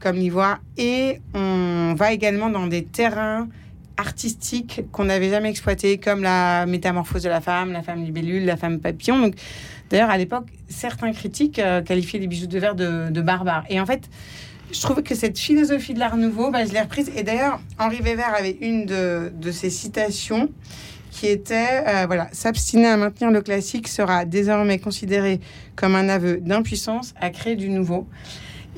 comme 0.00 0.16
l'ivoire. 0.16 0.60
Et 0.76 1.20
on 1.34 1.94
va 1.96 2.12
également 2.12 2.50
dans 2.50 2.66
des 2.66 2.84
terrains 2.84 3.48
artistiques 3.96 4.82
qu'on 4.92 5.04
n'avait 5.04 5.30
jamais 5.30 5.50
exploitées, 5.50 5.98
comme 5.98 6.22
la 6.22 6.66
métamorphose 6.66 7.22
de 7.22 7.28
la 7.28 7.40
femme, 7.40 7.72
la 7.72 7.82
femme 7.82 8.04
libellule, 8.04 8.44
la 8.44 8.56
femme 8.56 8.78
papillon. 8.78 9.18
Donc, 9.18 9.34
d'ailleurs, 9.90 10.10
à 10.10 10.18
l'époque, 10.18 10.46
certains 10.68 11.12
critiques 11.12 11.58
euh, 11.58 11.82
qualifiaient 11.82 12.18
les 12.18 12.26
bijoux 12.26 12.46
de 12.46 12.58
verre 12.58 12.74
de, 12.74 13.20
barbares. 13.20 13.64
Et 13.70 13.80
en 13.80 13.86
fait, 13.86 14.08
je 14.72 14.80
trouve 14.80 15.02
que 15.02 15.14
cette 15.14 15.38
philosophie 15.38 15.94
de 15.94 15.98
l'art 15.98 16.16
nouveau, 16.16 16.50
bah, 16.50 16.64
je 16.64 16.72
l'ai 16.72 16.80
reprise. 16.80 17.10
Et 17.16 17.22
d'ailleurs, 17.22 17.60
Henri 17.78 18.00
Weber 18.02 18.34
avait 18.36 18.58
une 18.60 18.86
de, 18.86 19.32
de 19.34 19.50
ses 19.50 19.70
citations 19.70 20.50
qui 21.10 21.26
était 21.26 21.82
euh, 21.86 22.06
voilà, 22.06 22.28
s'abstiner 22.32 22.86
à 22.86 22.96
maintenir 22.96 23.30
le 23.30 23.40
classique 23.40 23.88
sera 23.88 24.24
désormais 24.24 24.78
considéré 24.78 25.40
comme 25.74 25.94
un 25.94 26.08
aveu 26.08 26.38
d'impuissance 26.38 27.14
à 27.20 27.30
créer 27.30 27.56
du 27.56 27.68
nouveau. 27.68 28.06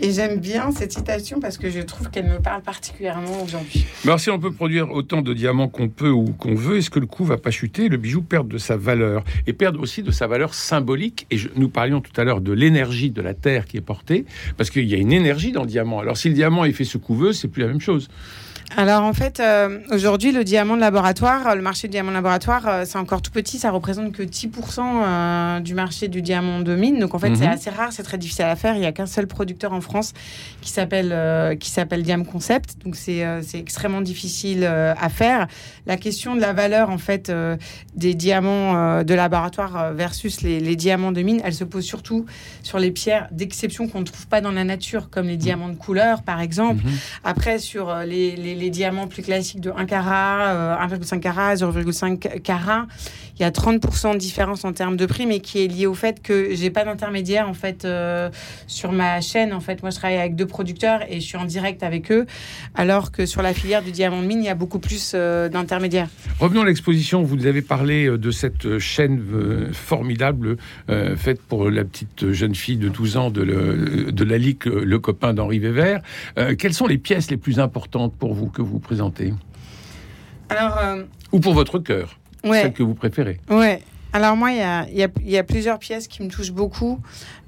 Et 0.00 0.12
j'aime 0.12 0.38
bien 0.38 0.70
cette 0.70 0.92
citation 0.92 1.40
parce 1.40 1.58
que 1.58 1.70
je 1.70 1.80
trouve 1.80 2.08
qu'elle 2.08 2.26
me 2.26 2.38
parle 2.38 2.62
particulièrement 2.62 3.42
aujourd'hui. 3.42 3.84
Alors, 4.04 4.20
si 4.20 4.30
on 4.30 4.38
peut 4.38 4.52
produire 4.52 4.92
autant 4.92 5.22
de 5.22 5.34
diamants 5.34 5.68
qu'on 5.68 5.88
peut 5.88 6.10
ou 6.10 6.26
qu'on 6.26 6.54
veut, 6.54 6.78
est-ce 6.78 6.90
que 6.90 7.00
le 7.00 7.06
coût 7.06 7.24
va 7.24 7.36
pas 7.36 7.50
chuter 7.50 7.88
Le 7.88 7.96
bijou 7.96 8.22
perd 8.22 8.46
de 8.46 8.58
sa 8.58 8.76
valeur 8.76 9.24
et 9.48 9.52
perd 9.52 9.76
aussi 9.76 10.04
de 10.04 10.12
sa 10.12 10.28
valeur 10.28 10.54
symbolique? 10.54 11.26
Et 11.32 11.38
nous 11.56 11.68
parlions 11.68 12.00
tout 12.00 12.12
à 12.20 12.22
l'heure 12.22 12.40
de 12.40 12.52
l'énergie 12.52 13.10
de 13.10 13.20
la 13.20 13.34
terre 13.34 13.64
qui 13.64 13.76
est 13.76 13.82
portée, 13.82 14.24
parce 14.56 14.70
qu'il 14.70 14.84
y 14.84 14.94
a 14.94 14.98
une 14.98 15.12
énergie 15.12 15.50
dans 15.50 15.62
le 15.62 15.68
diamant. 15.68 15.98
Alors, 15.98 16.16
si 16.16 16.28
le 16.28 16.34
diamant 16.34 16.64
est 16.64 16.72
fait 16.72 16.84
ce 16.84 16.98
veut, 17.08 17.32
c'est 17.32 17.48
plus 17.48 17.62
la 17.62 17.68
même 17.68 17.80
chose. 17.80 18.08
Alors 18.76 19.02
en 19.02 19.14
fait, 19.14 19.40
euh, 19.40 19.78
aujourd'hui, 19.90 20.30
le 20.30 20.44
diamant 20.44 20.76
de 20.76 20.82
laboratoire, 20.82 21.56
le 21.56 21.62
marché 21.62 21.88
du 21.88 21.92
diamant 21.92 22.10
de 22.10 22.16
laboratoire, 22.16 22.68
euh, 22.68 22.84
c'est 22.84 22.98
encore 22.98 23.22
tout 23.22 23.30
petit, 23.30 23.58
ça 23.58 23.70
représente 23.70 24.12
que 24.12 24.22
10% 24.22 24.80
euh, 24.80 25.60
du 25.60 25.72
marché 25.72 26.08
du 26.08 26.20
diamant 26.20 26.60
de 26.60 26.76
mine. 26.76 26.98
Donc 26.98 27.14
en 27.14 27.18
fait, 27.18 27.34
c'est 27.34 27.46
mhm. 27.46 27.52
assez 27.52 27.70
rare, 27.70 27.92
c'est 27.92 28.02
très 28.02 28.18
difficile 28.18 28.44
à 28.44 28.56
faire. 28.56 28.74
Il 28.74 28.80
n'y 28.80 28.86
a 28.86 28.92
qu'un 28.92 29.06
seul 29.06 29.26
producteur 29.26 29.72
en 29.72 29.80
France 29.80 30.12
qui 30.60 30.70
s'appelle 30.70 31.56
qui 31.58 31.70
s'appelle 31.70 32.02
Diam 32.02 32.26
Concept. 32.26 32.76
Donc 32.84 32.94
c'est 32.94 33.24
extrêmement 33.54 34.02
difficile 34.02 34.64
à 34.64 35.08
faire. 35.08 35.46
La 35.86 35.96
question 35.96 36.36
de 36.36 36.40
la 36.40 36.52
valeur 36.52 36.90
en 36.90 36.98
fait 36.98 37.32
des 37.94 38.14
diamants 38.14 39.02
de 39.02 39.14
laboratoire 39.14 39.92
versus 39.94 40.42
les, 40.42 40.76
diamants 40.76 41.12
de 41.12 41.22
mine, 41.22 41.40
elle 41.44 41.54
se 41.54 41.64
pose 41.64 41.84
surtout 41.84 42.26
sur 42.62 42.78
les 42.78 42.90
pierres 42.90 43.28
d'exception 43.30 43.88
qu'on 43.88 44.00
ne 44.00 44.04
trouve 44.04 44.26
pas 44.26 44.40
dans 44.40 44.52
la 44.52 44.64
nature, 44.64 45.08
comme 45.10 45.26
les 45.26 45.34
mhm. 45.34 45.38
diamants 45.38 45.68
de 45.68 45.76
couleur 45.76 46.22
par 46.22 46.40
exemple. 46.40 46.84
Mhm. 46.84 46.92
Après 47.24 47.58
sur 47.58 47.94
les 48.04 48.36
les 48.36 48.57
diamants 48.70 49.06
plus 49.06 49.22
classiques 49.22 49.60
de 49.60 49.70
1 49.70 49.86
carat, 49.86 50.78
1,5 50.86 51.14
euh, 51.14 51.18
carat, 51.18 51.54
0,5 51.54 52.40
carat, 52.40 52.86
il 53.38 53.42
y 53.42 53.44
a 53.44 53.50
30% 53.50 54.14
de 54.14 54.18
différence 54.18 54.64
en 54.64 54.72
termes 54.72 54.96
de 54.96 55.06
prix, 55.06 55.26
mais 55.26 55.40
qui 55.40 55.64
est 55.64 55.68
lié 55.68 55.86
au 55.86 55.94
fait 55.94 56.20
que 56.20 56.54
j'ai 56.54 56.70
pas 56.70 56.84
d'intermédiaire 56.84 57.48
en 57.48 57.54
fait 57.54 57.84
euh, 57.84 58.30
sur 58.66 58.90
ma 58.90 59.20
chaîne. 59.20 59.52
En 59.52 59.60
fait, 59.60 59.82
moi, 59.82 59.90
je 59.90 59.96
travaille 59.96 60.18
avec 60.18 60.34
deux 60.34 60.46
producteurs 60.46 61.02
et 61.08 61.20
je 61.20 61.26
suis 61.26 61.36
en 61.36 61.44
direct 61.44 61.82
avec 61.82 62.10
eux, 62.10 62.26
alors 62.74 63.12
que 63.12 63.26
sur 63.26 63.42
la 63.42 63.54
filière 63.54 63.82
du 63.82 63.92
diamant 63.92 64.20
de 64.22 64.26
mine, 64.26 64.40
il 64.40 64.46
y 64.46 64.50
a 64.50 64.56
beaucoup 64.56 64.80
plus 64.80 65.12
euh, 65.14 65.48
d'intermédiaires. 65.48 66.08
Revenons 66.40 66.62
à 66.62 66.66
l'exposition. 66.66 67.22
Vous 67.22 67.46
avez 67.46 67.62
parlé 67.62 68.08
de 68.08 68.30
cette 68.30 68.78
chaîne 68.78 69.22
formidable 69.72 70.56
faite 71.16 71.40
pour 71.42 71.70
la 71.70 71.84
petite 71.84 72.32
jeune 72.32 72.54
fille 72.54 72.76
de 72.76 72.88
12 72.88 73.16
ans 73.16 73.30
de, 73.30 73.42
le, 73.42 74.12
de 74.12 74.24
Lalique, 74.24 74.64
le 74.66 74.98
copain 74.98 75.32
d'Henri 75.34 75.58
Weber. 75.58 76.00
quelles 76.58 76.74
sont 76.74 76.86
les 76.86 76.98
pièces 76.98 77.30
les 77.30 77.36
plus 77.36 77.60
importantes 77.60 78.14
pour 78.18 78.34
vous? 78.34 78.47
Que 78.48 78.62
vous 78.62 78.78
présentez 78.78 79.32
Alors, 80.48 80.78
euh, 80.78 81.04
Ou 81.32 81.40
pour 81.40 81.54
votre 81.54 81.78
cœur, 81.78 82.18
celle 82.44 82.72
que 82.72 82.82
vous 82.82 82.94
préférez 82.94 83.40
Ouais. 83.50 83.82
Alors 84.14 84.36
moi, 84.36 84.52
il 84.52 84.58
y 84.58 84.62
a, 84.62 84.86
y 85.22 85.36
a, 85.36 85.42
plusieurs 85.42 85.78
pièces 85.78 86.08
qui 86.08 86.22
me 86.22 86.28
touchent 86.28 86.52
beaucoup. 86.52 86.98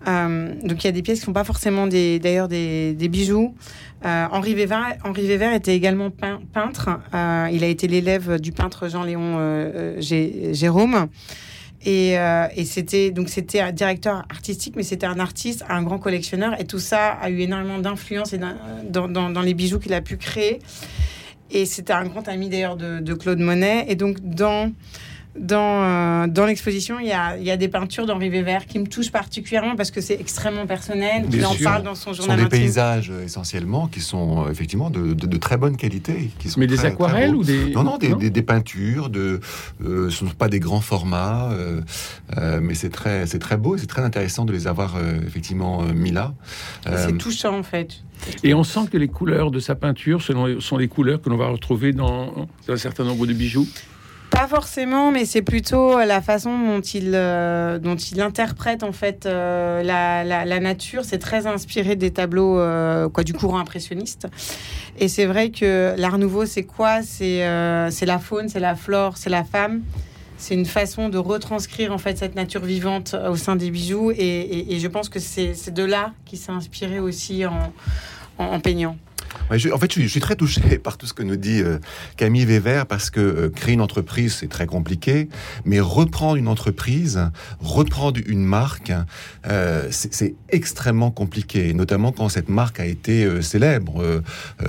Euh, 0.07 0.55
donc 0.63 0.85
il 0.85 0.87
y 0.87 0.89
a 0.89 0.93
des 0.93 1.01
pièces 1.01 1.21
qui 1.21 1.23
ne 1.23 1.27
sont 1.27 1.33
pas 1.33 1.45
forcément 1.45 1.87
d'ailleurs 1.87 2.49
des, 2.49 2.93
des, 2.93 3.09
bijoux. 3.09 3.55
Euh, 4.05 4.27
Henri, 4.31 4.55
Weber, 4.55 4.79
Henri 5.03 5.27
Weber 5.27 5.55
était 5.55 5.75
également 5.75 6.11
peintre. 6.11 7.01
il 7.51 7.65
a 7.65 7.67
été 7.67 7.89
l'élève 7.89 8.39
du 8.39 8.53
peintre 8.53 8.89
Jean-Léon 8.89 9.97
Jérôme. 10.01 11.09
Et, 11.85 12.13
et 12.57 12.65
c'était 12.67 13.11
donc 13.11 13.31
c'était 13.31 13.61
un 13.61 13.73
directeur 13.73 14.27
artistique, 14.29 14.75
mais 14.77 14.83
c'était 14.83 15.07
un 15.07 15.19
artiste, 15.19 15.65
un 15.69 15.83
grand 15.83 15.99
collectionneur, 15.99 16.61
et 16.61 16.67
tout 16.67 16.79
ça 16.79 17.13
a 17.13 17.31
eu 17.31 17.41
énormément 17.41 17.79
d'influence 17.79 18.35
dans, 18.35 19.09
dans, 19.09 19.31
dans, 19.31 19.41
les 19.41 19.55
bijoux 19.55 19.79
qu'il 19.79 19.95
a 19.95 20.03
pu 20.03 20.19
créer. 20.19 20.59
Et 21.51 21.67
c'était 21.67 21.93
un 21.93 22.05
grand 22.05 22.29
ami 22.29 22.49
d'ailleurs 22.49 22.77
de, 22.77 23.01
de, 23.01 23.15
Claude 23.15 23.39
Monet. 23.39 23.87
Et 23.89 23.97
donc 23.97 24.19
dans 24.21 24.73
dans, 25.39 25.83
euh, 25.85 26.27
dans 26.27 26.45
l'exposition, 26.45 26.99
il 26.99 27.07
y 27.07 27.13
a, 27.13 27.37
y 27.37 27.51
a, 27.51 27.57
des 27.57 27.69
peintures 27.69 28.05
d'Henri 28.05 28.31
Weber 28.31 28.67
qui 28.67 28.81
me 28.81 28.87
touchent 28.87 29.13
particulièrement 29.13 29.77
parce 29.77 29.93
que 29.93 30.01
c'est 30.01 30.21
extrêmement 30.21 30.67
personnel. 30.67 31.27
Il 31.33 31.47
en 31.47 31.55
parle 31.63 31.85
dans 31.85 31.95
son 31.95 32.13
journal. 32.13 32.37
Ce 32.37 32.43
sont 32.43 32.49
des 32.49 32.59
paysages 32.59 33.11
euh, 33.11 33.25
essentiellement 33.25 33.87
qui 33.87 34.01
sont 34.01 34.45
euh, 34.45 34.51
effectivement 34.51 34.91
de, 34.91 35.15
de, 35.15 35.37
très 35.37 35.57
bonne 35.57 35.77
qualité. 35.77 36.31
Qui 36.41 36.49
sont 36.49 36.59
Mais 36.59 36.67
des 36.67 36.85
aquarelles 36.85 37.35
ou 37.35 37.45
des. 37.45 37.71
Non, 37.71 37.85
non, 37.85 37.97
des, 37.97 38.31
des, 38.31 38.43
peintures. 38.43 39.09
De, 39.09 39.41
ce 39.81 39.87
ne 39.87 40.11
sont 40.11 40.27
pas 40.27 40.49
des 40.49 40.59
grands 40.59 40.81
formats, 40.81 41.51
mais 42.61 42.75
c'est 42.75 42.91
très, 42.91 43.27
très 43.27 43.57
beau 43.57 43.77
et 43.77 43.79
c'est 43.79 43.87
très 43.87 44.03
intéressant 44.03 44.45
de 44.45 44.53
les 44.53 44.67
avoir 44.67 44.97
effectivement 45.27 45.83
mis 45.83 46.11
là. 46.11 46.35
c'est 46.85 47.17
touchant 47.19 47.57
en 47.57 47.63
fait. 47.63 48.03
Et 48.43 48.53
on 48.53 48.65
sent 48.65 48.89
que 48.91 48.99
les 48.99 49.09
couleurs 49.09 49.51
de 49.51 49.61
sa 49.61 49.75
peinture 49.75 50.23
sont 50.23 50.77
les 50.77 50.89
couleurs 50.89 51.23
que 51.23 51.31
l'on 51.31 51.37
va 51.37 51.49
retrouver 51.49 51.93
dans 51.93 52.49
un 52.69 52.77
certain 52.77 53.05
nombre 53.05 53.27
de 53.27 53.33
bijoux. 53.33 53.67
Pas 54.31 54.47
forcément, 54.47 55.11
mais 55.11 55.25
c'est 55.25 55.43
plutôt 55.43 55.99
la 55.99 56.23
façon 56.23 56.57
dont 56.57 56.81
il, 56.81 57.13
euh, 57.15 57.79
dont 57.79 57.97
il 57.97 58.21
interprète 58.21 58.85
en 58.85 58.93
fait 58.93 59.27
euh, 59.27 59.83
la, 59.83 60.25
la, 60.25 60.61
nature. 60.61 61.05
C'est 61.05 61.19
très 61.19 61.47
inspiré 61.47 61.97
des 61.97 62.13
tableaux 62.13 62.59
euh, 62.59 63.09
quoi, 63.09 63.25
du 63.25 63.33
courant 63.33 63.59
impressionniste. 63.59 64.29
Et 64.99 65.09
c'est 65.09 65.27
vrai 65.27 65.51
que 65.51 65.95
l'art 65.97 66.19
nouveau, 66.19 66.47
c'est 66.47 66.63
quoi? 66.63 67.03
C'est 67.03 67.41
c'est 67.91 68.07
la 68.07 68.19
faune, 68.19 68.49
c'est 68.49 68.61
la 68.61 68.77
flore, 68.77 69.17
c'est 69.17 69.31
la 69.31 69.45
femme. 69.45 69.83
C'est 70.39 70.55
une 70.55 70.67
façon 70.67 71.09
de 71.09 71.19
retranscrire 71.19 71.93
en 71.93 71.99
fait 71.99 72.17
cette 72.17 72.35
nature 72.35 72.65
vivante 72.65 73.15
au 73.29 73.37
sein 73.37 73.57
des 73.57 73.71
bijoux. 73.71 74.11
Et, 74.13 74.75
et, 74.75 74.79
je 74.79 74.89
pense 74.89 75.09
que 75.09 75.19
c'est 75.19 75.75
de 75.75 75.85
là 75.85 76.13
qu'il 76.25 76.39
s'est 76.39 76.53
inspiré 76.53 76.99
aussi 76.99 77.45
en, 77.45 77.73
en 78.39 78.61
peignant 78.61 78.97
en 79.51 79.79
fait, 79.79 79.93
je 79.93 80.07
suis, 80.07 80.21
très 80.21 80.37
touché 80.37 80.79
par 80.83 80.97
tout 80.97 81.07
ce 81.07 81.15
que 81.15 81.23
nous 81.23 81.37
dit 81.37 81.61
euh, 81.61 81.79
Camille 82.17 82.45
Weber 82.45 82.87
parce 82.87 83.11
que 83.11 83.21
euh, 83.21 83.49
créer 83.49 83.75
une 83.75 83.81
entreprise, 83.81 84.35
c'est 84.35 84.49
très 84.49 84.67
compliqué, 84.67 85.29
mais 85.65 85.81
reprendre 85.81 86.37
une 86.37 86.47
entreprise, 86.47 87.21
reprendre 87.59 88.21
une 88.27 88.45
marque, 88.45 88.93
euh, 89.47 89.89
c'est 89.91 90.35
extrêmement 90.51 91.11
compliqué, 91.11 91.75
notamment 91.75 92.13
quand 92.13 92.29
cette 92.29 92.49
marque 92.49 92.81
a 92.81 92.87
été 92.87 93.43
célèbre. 93.43 94.23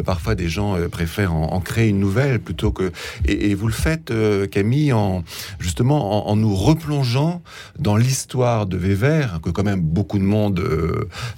parfois, 0.06 0.36
des 0.36 0.48
gens 0.48 0.76
préfèrent 0.90 1.34
en, 1.34 1.60
créer 1.60 1.90
une 1.90 2.00
nouvelle 2.00 2.40
plutôt 2.40 2.72
que... 2.72 2.92
Et, 3.26 3.54
vous 3.54 3.68
le 3.68 3.74
faites, 3.74 4.12
Camille, 4.50 4.94
en 4.94 5.24
justement 5.60 6.30
en, 6.30 6.36
nous 6.36 6.56
replongeant 6.56 7.42
dans 7.78 7.98
l'histoire 7.98 8.66
de 8.66 8.78
Weber, 8.78 9.40
que 9.44 9.50
quand 9.50 9.64
même 9.64 9.82
beaucoup 9.82 10.18
de 10.18 10.24
monde 10.24 10.64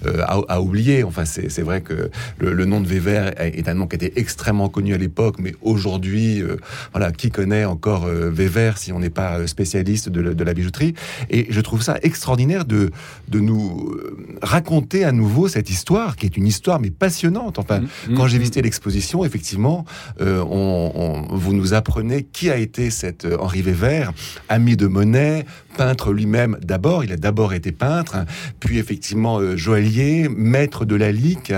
a, 0.04 0.60
oublié. 0.60 1.04
Enfin, 1.04 1.24
c'est 1.24 1.62
vrai 1.62 1.80
que 1.80 2.10
le, 2.38 2.64
nom 2.64 2.80
de 2.80 2.86
Weber 2.86 3.33
est 3.38 3.68
un 3.68 3.74
nom 3.74 3.86
qui 3.86 3.96
était 3.96 4.12
extrêmement 4.16 4.68
connu 4.68 4.94
à 4.94 4.98
l'époque, 4.98 5.36
mais 5.38 5.54
aujourd'hui, 5.62 6.42
euh, 6.42 6.56
voilà, 6.92 7.12
qui 7.12 7.30
connaît 7.30 7.64
encore 7.64 8.04
euh, 8.06 8.30
Weber 8.30 8.78
si 8.78 8.92
on 8.92 9.00
n'est 9.00 9.10
pas 9.10 9.38
euh, 9.38 9.46
spécialiste 9.46 10.08
de, 10.08 10.44
la 10.44 10.54
bijouterie 10.54 10.94
Et 11.30 11.46
je 11.48 11.60
trouve 11.60 11.82
ça 11.82 11.96
extraordinaire 12.02 12.64
de, 12.64 12.90
de 13.28 13.40
nous 13.40 13.96
raconter 14.42 15.04
à 15.04 15.12
nouveau 15.12 15.48
cette 15.48 15.70
histoire, 15.70 16.16
qui 16.16 16.26
est 16.26 16.36
une 16.36 16.46
histoire 16.46 16.80
mais 16.80 16.90
passionnante. 16.90 17.58
Enfin, 17.58 17.80
mmh, 17.80 18.14
quand 18.16 18.26
j'ai 18.26 18.36
mmh. 18.36 18.40
visité 18.40 18.62
l'exposition, 18.62 19.24
effectivement, 19.24 19.84
on, 20.20 21.26
vous 21.30 21.54
nous 21.54 21.72
apprenez 21.72 22.24
qui 22.24 22.50
a 22.50 22.56
été 22.56 22.90
cet 22.90 23.26
Henri 23.38 23.62
Weber, 23.62 24.12
ami 24.48 24.76
de 24.76 24.86
Monet, 24.86 25.46
peintre 25.76 26.12
lui-même 26.12 26.58
d'abord, 26.62 27.04
il 27.04 27.12
a 27.12 27.16
d'abord 27.16 27.54
été 27.54 27.72
peintre, 27.72 28.16
puis 28.60 28.78
effectivement 28.78 29.56
joaillier, 29.56 30.28
maître 30.28 30.84
de 30.84 30.94
la 30.94 31.10
lique. 31.10 31.52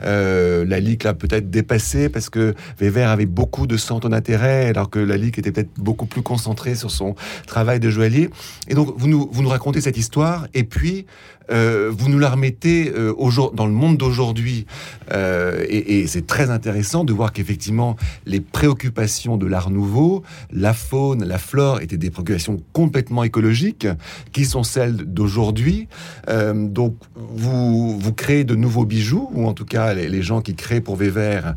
la 0.00 0.80
lique 0.80 1.04
l'a 1.04 1.14
peut-être 1.22 1.50
dépassé 1.50 2.08
parce 2.08 2.28
que 2.28 2.54
Weber 2.80 3.08
avait 3.08 3.26
beaucoup 3.26 3.66
de 3.66 3.76
centres 3.76 4.08
d'intérêt, 4.08 4.66
alors 4.66 4.90
que 4.90 4.98
la 4.98 5.16
Ligue 5.16 5.38
était 5.38 5.52
peut-être 5.52 5.70
beaucoup 5.78 6.06
plus 6.06 6.22
concentrée 6.22 6.74
sur 6.74 6.90
son 6.90 7.14
travail 7.46 7.78
de 7.78 7.90
joaillier. 7.90 8.28
Et 8.68 8.74
donc, 8.74 8.92
vous 8.96 9.06
nous, 9.06 9.28
vous 9.32 9.42
nous 9.42 9.48
racontez 9.48 9.80
cette 9.80 9.96
histoire, 9.96 10.48
et 10.52 10.64
puis 10.64 11.06
euh, 11.52 11.90
vous 11.92 12.08
nous 12.08 12.18
la 12.18 12.30
remettez 12.30 12.92
euh, 12.94 13.14
dans 13.54 13.66
le 13.66 13.72
monde 13.72 13.96
d'aujourd'hui. 13.96 14.66
Euh, 15.12 15.64
et, 15.68 16.06
c'est 16.06 16.26
très 16.26 16.50
intéressant 16.50 17.04
de 17.04 17.12
voir 17.12 17.32
qu'effectivement, 17.32 17.96
les 18.26 18.40
préoccupations 18.40 19.36
de 19.36 19.46
l'art 19.46 19.70
nouveau, 19.70 20.22
la 20.50 20.72
faune, 20.72 21.24
la 21.24 21.38
flore, 21.38 21.80
étaient 21.80 21.96
des 21.96 22.10
préoccupations 22.10 22.60
complètement 22.72 23.24
écologiques, 23.24 23.86
qui 24.32 24.44
sont 24.44 24.62
celles 24.62 24.96
d'aujourd'hui. 24.96 25.88
donc, 26.54 26.96
vous, 27.14 28.12
créez 28.16 28.44
de 28.44 28.54
nouveaux 28.54 28.84
bijoux, 28.84 29.28
ou 29.32 29.46
en 29.46 29.54
tout 29.54 29.64
cas, 29.64 29.94
les, 29.94 30.22
gens 30.22 30.40
qui 30.40 30.54
créent 30.54 30.80
pour 30.80 30.96
Weber 30.96 31.54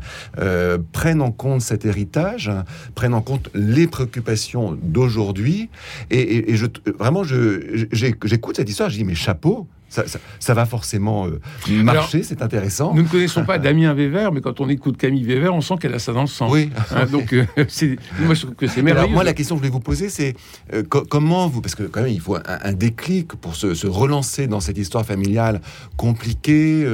prennent 0.92 1.22
en 1.22 1.32
compte 1.32 1.60
cet 1.60 1.84
héritage, 1.84 2.50
prennent 2.94 3.14
en 3.14 3.22
compte 3.22 3.50
les 3.54 3.86
préoccupations 3.86 4.78
d'aujourd'hui. 4.82 5.70
Et, 6.10 6.54
vraiment, 6.98 7.22
j'écoute 7.24 8.56
cette 8.56 8.70
histoire, 8.70 8.90
je 8.90 8.96
dis, 8.96 9.04
mais 9.04 9.14
chapeau, 9.14 9.66
ça, 9.88 10.54
va 10.54 10.66
forcément 10.66 11.26
euh, 11.26 11.40
marcher, 11.82 12.22
c'est 12.22 12.42
intéressant. 12.42 12.92
Nous 12.94 13.02
ne 13.02 13.08
connaissons 13.08 13.44
pas 13.44 13.58
Damien 13.66 13.94
Weber, 13.94 14.32
mais 14.32 14.40
quand 14.40 14.60
on 14.60 14.68
écoute 14.68 14.96
Camille 14.96 15.24
Weber, 15.24 15.54
on 15.54 15.60
sent 15.60 15.74
qu'elle 15.80 15.94
a 15.94 15.98
ça 15.98 16.12
dans 16.12 16.22
le. 16.22 16.50
Oui. 16.50 16.70
Hein, 16.90 17.06
donc, 17.06 17.32
euh, 17.32 17.44
moi, 17.56 18.34
je 18.34 18.42
trouve 18.42 18.54
que 18.54 18.66
c'est 18.66 18.82
merveilleux. 18.82 19.14
moi, 19.14 19.24
la 19.24 19.32
question 19.32 19.54
que 19.54 19.60
je 19.60 19.68
voulais 19.68 19.72
vous 19.72 19.80
poser, 19.80 20.08
c'est 20.08 20.34
euh, 20.72 20.82
comment 20.82 21.46
vous, 21.48 21.60
parce 21.60 21.74
que 21.74 21.84
quand 21.84 22.02
même, 22.02 22.10
il 22.10 22.20
faut 22.20 22.36
un, 22.36 22.72
déclic 22.72 23.34
pour 23.36 23.54
se, 23.56 23.86
relancer 23.86 24.46
dans 24.46 24.60
cette 24.60 24.78
histoire 24.78 25.06
familiale 25.06 25.60
compliquée, 25.96 26.86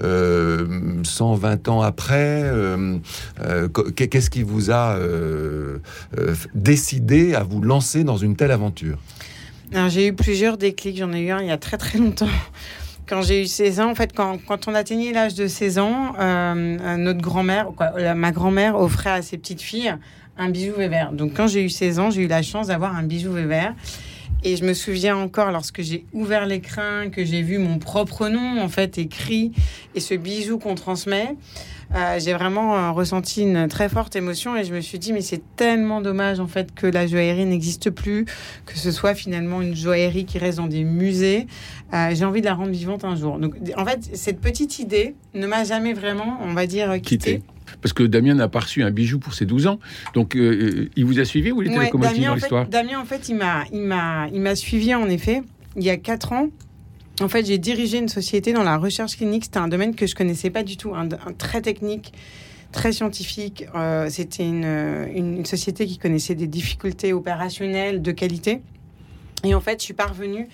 120 0.00 1.68
ans 1.68 1.82
après. 1.82 2.50
Qu'est-ce 3.96 4.30
qui 4.30 4.42
vous 4.42 4.70
a 4.70 4.98
décidé 6.54 7.34
à 7.34 7.42
vous 7.42 7.60
lancer 7.60 8.04
dans 8.04 8.16
une 8.16 8.36
telle 8.36 8.52
aventure? 8.52 8.98
J'ai 9.88 10.08
eu 10.08 10.12
plusieurs 10.12 10.56
déclics. 10.56 10.98
J'en 10.98 11.12
ai 11.12 11.20
eu 11.20 11.30
un 11.30 11.40
il 11.40 11.48
y 11.48 11.50
a 11.50 11.58
très 11.58 11.76
très 11.76 11.98
longtemps. 11.98 12.28
Quand 13.08 13.22
j'ai 13.22 13.42
eu 13.42 13.46
16 13.46 13.80
ans, 13.80 13.90
en 13.90 13.94
fait, 13.94 14.12
quand, 14.14 14.38
quand 14.46 14.68
on 14.68 14.74
atteignait 14.74 15.12
l'âge 15.12 15.34
de 15.34 15.46
16 15.46 15.78
ans, 15.78 16.12
euh, 16.18 16.96
notre 16.98 17.22
grand-mère, 17.22 17.68
ma 18.14 18.32
grand-mère 18.32 18.78
offrait 18.78 19.10
à 19.10 19.22
ses 19.22 19.38
petites 19.38 19.62
filles 19.62 19.94
un 20.36 20.50
bijou 20.50 20.74
Weber. 20.76 21.12
Donc, 21.12 21.32
quand 21.34 21.46
j'ai 21.46 21.64
eu 21.64 21.70
16 21.70 21.98
ans, 21.98 22.10
j'ai 22.10 22.22
eu 22.22 22.28
la 22.28 22.42
chance 22.42 22.66
d'avoir 22.66 22.94
un 22.94 23.02
bijou 23.02 23.32
Weber. 23.32 23.74
Et 24.44 24.56
je 24.56 24.64
me 24.64 24.72
souviens 24.72 25.16
encore 25.16 25.50
lorsque 25.50 25.82
j'ai 25.82 26.06
ouvert 26.12 26.46
l'écran, 26.46 27.10
que 27.10 27.24
j'ai 27.24 27.42
vu 27.42 27.58
mon 27.58 27.78
propre 27.78 28.28
nom 28.28 28.60
en 28.60 28.68
fait 28.68 28.98
écrit 28.98 29.52
et 29.94 30.00
ce 30.00 30.14
bijou 30.14 30.58
qu'on 30.58 30.76
transmet. 30.76 31.36
Euh, 31.94 32.20
j'ai 32.20 32.34
vraiment 32.34 32.76
euh, 32.76 32.90
ressenti 32.90 33.42
une 33.42 33.66
très 33.66 33.88
forte 33.88 34.14
émotion 34.14 34.54
et 34.54 34.64
je 34.64 34.74
me 34.74 34.80
suis 34.80 34.98
dit 34.98 35.12
mais 35.14 35.22
c'est 35.22 35.42
tellement 35.56 36.02
dommage 36.02 36.38
en 36.38 36.46
fait 36.46 36.74
que 36.74 36.86
la 36.86 37.06
joaillerie 37.06 37.46
n'existe 37.46 37.90
plus, 37.90 38.26
que 38.66 38.76
ce 38.76 38.92
soit 38.92 39.14
finalement 39.14 39.62
une 39.62 39.74
joaillerie 39.74 40.26
qui 40.26 40.38
reste 40.38 40.58
dans 40.58 40.66
des 40.66 40.84
musées. 40.84 41.46
Euh, 41.94 42.14
j'ai 42.14 42.24
envie 42.26 42.42
de 42.42 42.46
la 42.46 42.54
rendre 42.54 42.72
vivante 42.72 43.04
un 43.04 43.16
jour. 43.16 43.38
Donc 43.38 43.54
en 43.76 43.84
fait 43.84 44.10
cette 44.12 44.40
petite 44.40 44.78
idée 44.78 45.14
ne 45.34 45.46
m'a 45.46 45.64
jamais 45.64 45.94
vraiment, 45.94 46.38
on 46.42 46.52
va 46.52 46.66
dire, 46.66 47.00
quittée. 47.00 47.42
Parce 47.80 47.92
que 47.92 48.02
Damien 48.02 48.34
n'a 48.34 48.48
pas 48.48 48.60
reçu 48.60 48.82
un 48.82 48.90
bijou 48.90 49.18
pour 49.18 49.34
ses 49.34 49.46
12 49.46 49.66
ans. 49.66 49.78
Donc, 50.14 50.34
il 50.34 51.04
vous 51.04 51.20
a 51.20 51.24
suivi 51.24 51.52
ou 51.52 51.62
il 51.62 51.70
était 51.70 51.84
locomotive 51.84 52.24
dans 52.24 52.34
l'histoire? 52.34 52.66
Damien, 52.66 53.00
en 53.00 53.04
fait, 53.04 53.28
il 53.28 53.36
m'a, 53.36 53.64
il 53.72 53.80
m'a, 53.80 54.28
il 54.32 54.40
m'a 54.40 54.54
suivi 54.54 54.94
en 54.94 55.08
effet 55.08 55.42
il 55.78 55.84
y 55.84 55.90
a 55.90 55.96
4 55.96 56.32
ans. 56.32 56.48
En 57.20 57.28
fait, 57.28 57.46
j'ai 57.46 57.58
dirigé 57.58 57.98
une 57.98 58.08
société 58.08 58.52
dans 58.52 58.62
la 58.62 58.76
recherche 58.76 59.16
clinique. 59.16 59.44
C'était 59.44 59.58
un 59.58 59.68
domaine 59.68 59.94
que 59.94 60.06
je 60.06 60.14
connaissais 60.14 60.50
pas 60.50 60.62
du 60.62 60.76
tout, 60.76 60.94
un, 60.94 61.08
très 61.36 61.62
technique, 61.62 62.12
très 62.70 62.92
scientifique. 62.92 63.66
Euh, 63.74 64.08
c'était 64.08 64.46
une, 64.46 65.44
société 65.44 65.86
qui 65.86 65.98
connaissait 65.98 66.34
des 66.34 66.46
difficultés 66.46 67.12
opérationnelles 67.12 68.02
de 68.02 68.12
qualité. 68.12 68.60
Et 69.44 69.54
en 69.54 69.60
fait, 69.60 69.80
je 69.80 69.84
suis 69.84 69.94
parvenue 69.94 70.48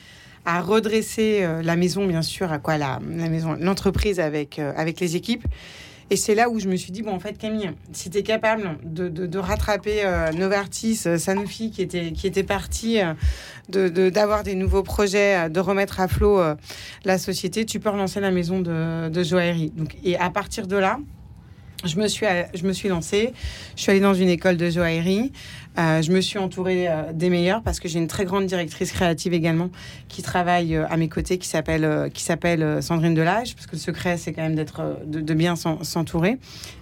à 0.46 0.60
redresser 0.60 1.40
euh, 1.42 1.62
la 1.62 1.76
maison, 1.76 2.06
bien 2.06 2.22
sûr, 2.22 2.52
à 2.52 2.58
quoi 2.58 2.76
la, 2.76 3.00
la 3.10 3.28
maison, 3.28 3.56
l'entreprise 3.58 4.20
avec 4.20 4.58
euh, 4.58 4.72
avec 4.76 5.00
les 5.00 5.16
équipes. 5.16 5.46
Et 6.10 6.16
c'est 6.16 6.34
là 6.34 6.48
où 6.50 6.58
je 6.58 6.68
me 6.68 6.76
suis 6.76 6.92
dit, 6.92 7.02
bon, 7.02 7.12
en 7.12 7.20
fait, 7.20 7.38
Camille, 7.38 7.70
si 7.92 8.10
tu 8.10 8.18
es 8.18 8.22
capable 8.22 8.78
de, 8.84 9.08
de, 9.08 9.38
rattraper 9.38 10.04
euh, 10.04 10.32
Novartis, 10.32 11.00
euh, 11.06 11.18
Sanofi, 11.18 11.70
qui 11.70 11.82
était, 11.82 12.12
qui 12.12 12.26
était 12.26 12.42
parti, 12.42 13.00
euh, 13.00 13.14
de, 13.68 14.10
d'avoir 14.10 14.42
des 14.42 14.54
nouveaux 14.54 14.82
projets, 14.82 15.48
de 15.48 15.60
remettre 15.60 16.00
à 16.00 16.08
flot 16.08 16.38
la 17.04 17.18
société, 17.18 17.64
tu 17.64 17.80
peux 17.80 17.88
relancer 17.88 18.20
la 18.20 18.30
maison 18.30 18.60
de, 18.60 19.08
de 19.08 19.22
joaillerie. 19.22 19.70
Donc, 19.70 19.96
et 20.04 20.18
à 20.18 20.28
partir 20.28 20.66
de 20.66 20.76
là, 20.76 20.98
je 21.84 21.98
me 21.98 22.08
suis, 22.08 22.26
je 22.54 22.64
me 22.64 22.72
suis 22.72 22.88
lancée. 22.88 23.32
Je 23.76 23.82
suis 23.82 23.90
allée 23.90 24.00
dans 24.00 24.14
une 24.14 24.28
école 24.28 24.56
de 24.56 24.70
joaillerie. 24.70 25.32
Euh, 25.78 26.02
je 26.02 26.12
me 26.12 26.20
suis 26.20 26.38
entourée 26.38 26.88
euh, 26.88 27.12
des 27.12 27.30
meilleurs 27.30 27.62
parce 27.62 27.80
que 27.80 27.88
j'ai 27.88 27.98
une 27.98 28.06
très 28.06 28.24
grande 28.24 28.46
directrice 28.46 28.92
créative 28.92 29.34
également 29.34 29.70
qui 30.08 30.22
travaille 30.22 30.76
euh, 30.76 30.86
à 30.88 30.96
mes 30.96 31.08
côtés, 31.08 31.38
qui 31.38 31.48
s'appelle 31.48 32.10
qui 32.12 32.22
s'appelle 32.22 32.82
Sandrine 32.82 33.14
Delage. 33.14 33.54
Parce 33.54 33.66
que 33.66 33.72
le 33.72 33.80
secret, 33.80 34.16
c'est 34.16 34.32
quand 34.32 34.42
même 34.42 34.54
d'être 34.54 34.98
de, 35.06 35.34
bien 35.34 35.56
s'entourer. 35.56 36.38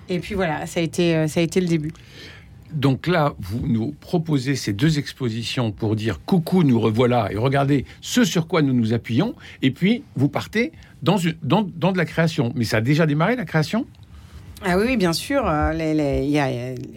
Et 0.08 0.18
puis 0.18 0.34
voilà, 0.34 0.66
ça 0.66 0.80
a 0.80 0.82
été 0.82 1.26
ça 1.28 1.40
a 1.40 1.42
été 1.42 1.60
le 1.60 1.66
début. 1.66 1.92
Donc 2.72 3.06
là, 3.06 3.34
vous 3.38 3.66
nous 3.66 3.94
proposez 4.00 4.56
ces 4.56 4.72
deux 4.72 4.98
expositions 4.98 5.72
pour 5.72 5.94
dire 5.94 6.20
coucou, 6.24 6.62
nous 6.62 6.80
revoilà 6.80 7.30
et 7.30 7.36
regardez 7.36 7.84
ce 8.00 8.24
sur 8.24 8.46
quoi 8.46 8.62
nous 8.62 8.72
nous 8.72 8.94
appuyons. 8.94 9.34
Et 9.60 9.70
puis 9.70 10.04
vous 10.16 10.28
partez 10.28 10.72
dans, 11.02 11.18
une, 11.18 11.34
dans, 11.42 11.62
dans 11.62 11.92
de 11.92 11.98
la 11.98 12.06
création. 12.06 12.52
Mais 12.54 12.64
ça 12.64 12.78
a 12.78 12.80
déjà 12.80 13.06
démarré 13.06 13.36
la 13.36 13.44
création? 13.44 13.86
Ah 14.64 14.78
oui, 14.78 14.96
bien 14.96 15.12
sûr. 15.12 15.46
Euh, 15.46 15.72
les, 15.72 16.40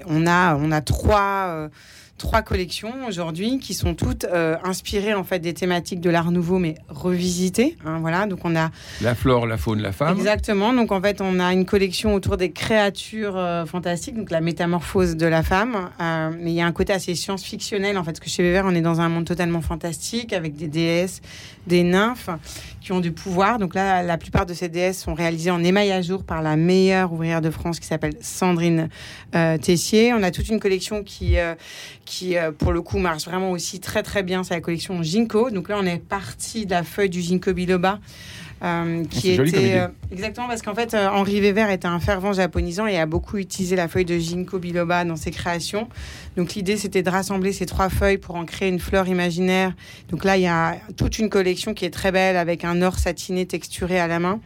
on, 0.08 0.28
a, 0.28 0.56
on 0.56 0.72
a 0.72 0.82
trois, 0.82 1.48
euh, 1.50 1.70
trois 2.18 2.42
collections 2.42 2.94
aujourd'hui 3.08 3.60
qui 3.60 3.74
sont 3.74 3.94
toutes 3.94 4.24
euh, 4.26 4.56
inspirées 4.64 5.14
en 5.14 5.24
fait 5.24 5.40
des 5.40 5.54
thématiques 5.54 6.00
de 6.00 6.10
l'art 6.10 6.32
nouveau 6.32 6.60
mais 6.60 6.76
revisitées. 6.88 7.78
Hein, 7.86 8.00
voilà, 8.00 8.26
donc 8.26 8.40
on 8.44 8.56
a 8.56 8.72
la 9.02 9.16
flore, 9.16 9.46
la 9.46 9.58
faune, 9.58 9.82
la 9.82 9.92
femme. 9.92 10.18
Exactement. 10.18 10.74
Donc 10.74 10.92
en 10.92 11.02
fait, 11.02 11.22
on 11.22 11.40
a 11.40 11.52
une 11.54 11.66
collection 11.66 12.14
autour 12.14 12.38
des 12.38 12.52
créatures 12.52 13.66
fantastiques, 13.68 14.16
donc 14.16 14.32
la 14.32 14.42
métamorphose 14.42 15.16
de 15.16 15.26
la 15.26 15.44
femme. 15.44 15.90
mais 16.00 16.52
il 16.52 16.56
y 16.56 16.62
a 16.62 16.66
un 16.66 16.72
côté 16.72 16.94
assez 16.94 17.16
science-fictionnel 17.16 17.98
en 17.98 18.04
fait, 18.04 18.12
parce 18.12 18.20
que 18.20 18.30
chez 18.30 18.44
Weber, 18.44 18.66
on 18.66 18.76
est 18.76 18.82
dans 18.82 19.02
un 19.02 19.10
monde 19.10 19.26
totalement 19.26 19.62
fantastique 19.62 20.34
avec 20.34 20.56
des 20.56 20.68
déesses, 20.68 21.22
des 21.68 21.84
nymphes 21.84 22.30
qui 22.86 22.92
ont 22.92 23.00
du 23.00 23.12
pouvoir. 23.12 23.58
Donc 23.58 23.74
là, 23.74 24.04
la 24.04 24.18
plupart 24.18 24.46
de 24.46 24.54
ces 24.54 24.70
déesses 24.70 25.02
sont 25.02 25.16
réalisées 25.16 25.50
en 25.50 25.64
émail 25.64 25.92
à 25.92 26.04
jour 26.04 26.24
par 26.24 26.44
la 26.44 26.56
meilleure 26.56 27.12
ouvrière 27.12 27.42
de 27.42 27.50
France 27.50 27.80
qui 27.80 27.88
s'appelle 27.88 28.14
Sandrine 28.22 28.90
euh, 29.34 29.58
Tessier. 29.58 30.14
On 30.14 30.22
a 30.22 30.30
toute 30.30 30.50
une 30.50 30.60
collection 30.60 31.04
qui, 31.04 31.40
euh, 31.40 31.56
qui 32.06 32.38
euh, 32.38 32.52
pour 32.52 32.72
le 32.72 32.82
coup, 32.82 33.00
marche 33.00 33.26
vraiment 33.26 33.52
aussi 33.52 33.80
très 33.80 34.04
très 34.04 34.24
bien. 34.24 34.44
C'est 34.44 34.54
la 34.54 34.62
collection 34.62 35.02
Ginkgo. 35.04 35.50
Donc 35.50 35.70
là, 35.70 35.78
on 35.80 35.86
est 35.86 35.98
parti 35.98 36.66
de 36.66 36.72
la 36.72 36.84
feuille 36.84 37.10
du 37.10 37.22
Ginkgo 37.22 37.54
biloba. 37.54 38.00
Euh, 38.64 39.04
qui 39.06 39.32
était 39.32 39.80
euh, 39.80 39.88
exactement 40.14 40.48
parce 40.48 40.62
qu'en 40.62 40.74
fait 40.74 40.94
euh, 40.94 41.10
Henri 41.10 41.42
Weber 41.42 41.70
était 41.70 41.88
un 41.88 42.00
fervent 42.00 42.32
japonisant 42.32 42.88
et 42.88 42.98
a 42.98 43.06
beaucoup 43.06 43.38
utilisé 43.38 43.76
la 43.76 43.90
feuille 43.90 44.06
de 44.06 44.18
ginkgo 44.18 44.60
biloba 44.60 45.04
dans 45.04 45.18
ses 45.18 45.30
créations. 45.30 45.90
Donc 46.38 46.54
l'idée 46.54 46.78
c'était 46.78 47.04
de 47.04 47.10
rassembler 47.10 47.52
ces 47.52 47.66
trois 47.66 47.90
feuilles 47.90 48.18
pour 48.18 48.36
en 48.36 48.46
créer 48.46 48.70
une 48.70 48.80
fleur 48.80 49.10
imaginaire. 49.10 49.74
Donc 50.10 50.24
là 50.24 50.38
il 50.38 50.44
y 50.44 50.48
a 50.48 50.78
toute 50.96 51.20
une 51.20 51.30
collection 51.30 51.74
qui 51.74 51.84
est 51.84 51.90
très 51.90 52.14
belle 52.14 52.38
avec 52.38 52.64
un 52.64 52.82
or 52.82 52.98
satiné 52.98 53.46
texturé 53.46 54.00
à 54.00 54.08
la 54.08 54.20
main. 54.20 54.40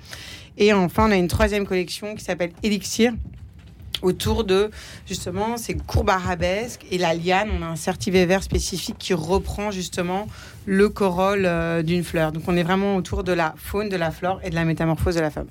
Et 0.57 0.73
enfin 0.73 1.07
on 1.07 1.11
a 1.11 1.15
une 1.15 1.27
troisième 1.27 1.67
collection 1.67 2.15
qui 2.15 2.23
s'appelle 2.23 2.51
Elixir 2.63 3.13
autour 4.01 4.43
de 4.43 4.69
justement 5.05 5.57
ces 5.57 5.75
courbes 5.75 6.09
arabesques 6.09 6.85
et 6.91 6.97
la 6.97 7.13
liane. 7.13 7.49
On 7.57 7.63
a 7.63 7.67
un 7.67 7.75
certivé 7.75 8.25
vert 8.25 8.43
spécifique 8.43 8.97
qui 8.99 9.13
reprend 9.13 9.71
justement 9.71 10.27
le 10.65 10.89
corolle 10.89 11.45
euh, 11.45 11.81
d'une 11.81 12.03
fleur. 12.03 12.31
Donc 12.31 12.43
on 12.47 12.55
est 12.55 12.63
vraiment 12.63 12.95
autour 12.95 13.23
de 13.23 13.33
la 13.33 13.53
faune, 13.57 13.89
de 13.89 13.97
la 13.97 14.11
flore 14.11 14.39
et 14.43 14.49
de 14.49 14.55
la 14.55 14.65
métamorphose 14.65 15.15
de 15.15 15.21
la 15.21 15.31
femme. 15.31 15.47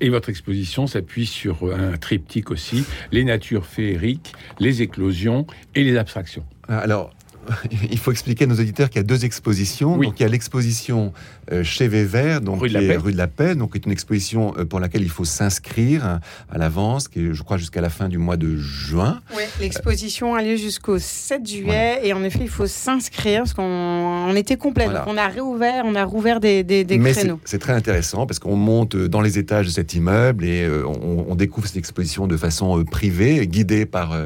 Et 0.00 0.08
votre 0.08 0.30
exposition 0.30 0.86
s'appuie 0.86 1.26
sur 1.26 1.58
un 1.72 1.98
triptyque 1.98 2.50
aussi, 2.50 2.84
les 3.12 3.24
natures 3.24 3.66
féeriques, 3.66 4.32
les 4.58 4.80
éclosions 4.80 5.46
et 5.74 5.84
les 5.84 5.98
abstractions. 5.98 6.44
Alors, 6.68 7.12
il 7.90 7.98
faut 7.98 8.12
expliquer 8.12 8.44
à 8.44 8.46
nos 8.46 8.56
auditeurs 8.56 8.88
qu'il 8.88 8.98
y 8.98 9.04
a 9.04 9.06
deux 9.06 9.24
expositions. 9.24 9.96
Donc 9.96 10.18
il 10.18 10.22
y 10.22 10.26
a 10.26 10.28
l'exposition 10.28 11.12
euh, 11.52 11.62
chez 11.62 11.88
Vévert, 11.88 12.40
donc 12.40 12.60
rue 12.60 12.68
de, 12.68 12.74
la 12.74 12.80
Paix. 12.80 12.96
rue 12.96 13.12
de 13.12 13.16
la 13.16 13.28
Paix, 13.28 13.54
donc 13.54 13.76
est 13.76 13.86
une 13.86 13.92
exposition 13.92 14.54
euh, 14.58 14.64
pour 14.64 14.80
laquelle 14.80 15.02
il 15.02 15.10
faut 15.10 15.24
s'inscrire 15.24 16.20
à 16.50 16.58
l'avance, 16.58 17.08
qui 17.08 17.20
est, 17.20 17.34
je 17.34 17.42
crois, 17.42 17.56
jusqu'à 17.56 17.80
la 17.80 17.90
fin 17.90 18.08
du 18.08 18.18
mois 18.18 18.36
de 18.36 18.56
juin. 18.56 19.20
Oui, 19.36 19.42
l'exposition 19.60 20.34
a 20.34 20.42
lieu 20.42 20.56
jusqu'au 20.56 20.98
7 20.98 21.46
juillet, 21.46 22.00
et 22.02 22.12
en 22.12 22.24
effet, 22.24 22.40
il 22.42 22.48
faut 22.48 22.66
s'inscrire 22.66 23.42
parce 23.42 23.54
qu'on 23.54 24.34
était 24.34 24.56
complet. 24.56 24.86
Donc 24.86 25.06
on 25.06 25.16
a 25.16 25.28
réouvert, 25.28 25.84
on 25.86 25.94
a 25.94 26.04
rouvert 26.04 26.40
des, 26.40 26.64
des, 26.64 26.84
des 26.84 26.98
Mais 26.98 27.12
créneaux. 27.12 27.40
C'est 27.44 27.60
très 27.60 27.74
intéressant 27.74 28.26
parce 28.26 28.38
qu'on 28.38 28.56
monte 28.56 28.96
dans 28.96 29.20
les 29.20 29.38
étages 29.38 29.66
de 29.66 29.70
cet 29.70 29.94
immeuble 29.94 30.44
et 30.44 30.62
euh, 30.62 30.84
on, 30.86 31.36
découvre 31.36 31.66
cette 31.66 31.76
exposition 31.76 32.26
de 32.26 32.36
façon 32.38 32.82
privée, 32.84 33.46
guidée 33.46 33.84
par 33.84 34.16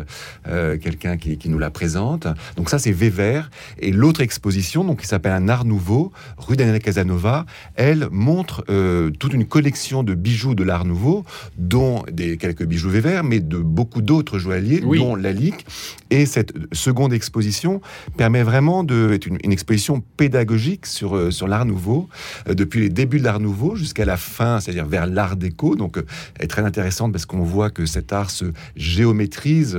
quelqu'un 0.80 1.16
qui, 1.16 1.38
qui, 1.38 1.48
nous 1.48 1.58
la 1.58 1.70
présente. 1.70 2.28
Donc 2.56 2.70
ça, 2.70 2.78
c'est 2.78 2.92
Vévert. 2.92 3.09
Et 3.78 3.92
l'autre 3.92 4.20
exposition, 4.20 4.84
donc 4.84 5.00
qui 5.00 5.06
s'appelle 5.06 5.32
Un 5.32 5.48
Art 5.48 5.64
Nouveau, 5.64 6.12
rue 6.38 6.56
Daniel 6.56 6.80
Casanova 6.80 7.46
elle 7.74 8.08
montre 8.10 8.64
euh, 8.68 9.10
toute 9.10 9.32
une 9.32 9.44
collection 9.44 10.02
de 10.02 10.14
bijoux 10.14 10.54
de 10.54 10.64
l'Art 10.64 10.84
Nouveau, 10.84 11.24
dont 11.56 12.04
des 12.10 12.36
quelques 12.36 12.64
bijoux 12.64 12.90
Weber, 12.90 13.24
mais 13.24 13.40
de 13.40 13.58
beaucoup 13.58 14.02
d'autres 14.02 14.38
joailliers, 14.38 14.80
dont 14.80 15.14
Lalique. 15.14 15.66
Et 16.10 16.26
cette 16.26 16.52
seconde 16.72 17.12
exposition 17.12 17.80
permet 18.16 18.42
vraiment 18.42 18.84
de 18.84 19.12
être 19.12 19.26
une, 19.26 19.38
exposition 19.52 20.02
pédagogique 20.16 20.86
sur 20.86 21.16
euh, 21.16 21.30
sur 21.30 21.48
l'Art 21.48 21.64
Nouveau 21.64 22.08
euh, 22.48 22.54
depuis 22.54 22.80
les 22.80 22.88
débuts 22.88 23.18
de 23.18 23.24
l'Art 23.24 23.40
Nouveau 23.40 23.76
jusqu'à 23.76 24.04
la 24.04 24.16
fin, 24.16 24.60
c'est-à-dire 24.60 24.86
vers 24.86 25.06
l'Art 25.06 25.36
déco. 25.36 25.76
Donc, 25.76 25.96
elle 25.96 26.44
est 26.44 26.48
très 26.48 26.62
intéressante 26.62 27.12
parce 27.12 27.26
qu'on 27.26 27.42
voit 27.42 27.70
que 27.70 27.86
cet 27.86 28.12
art 28.12 28.30
se 28.30 28.46
géométrise 28.76 29.76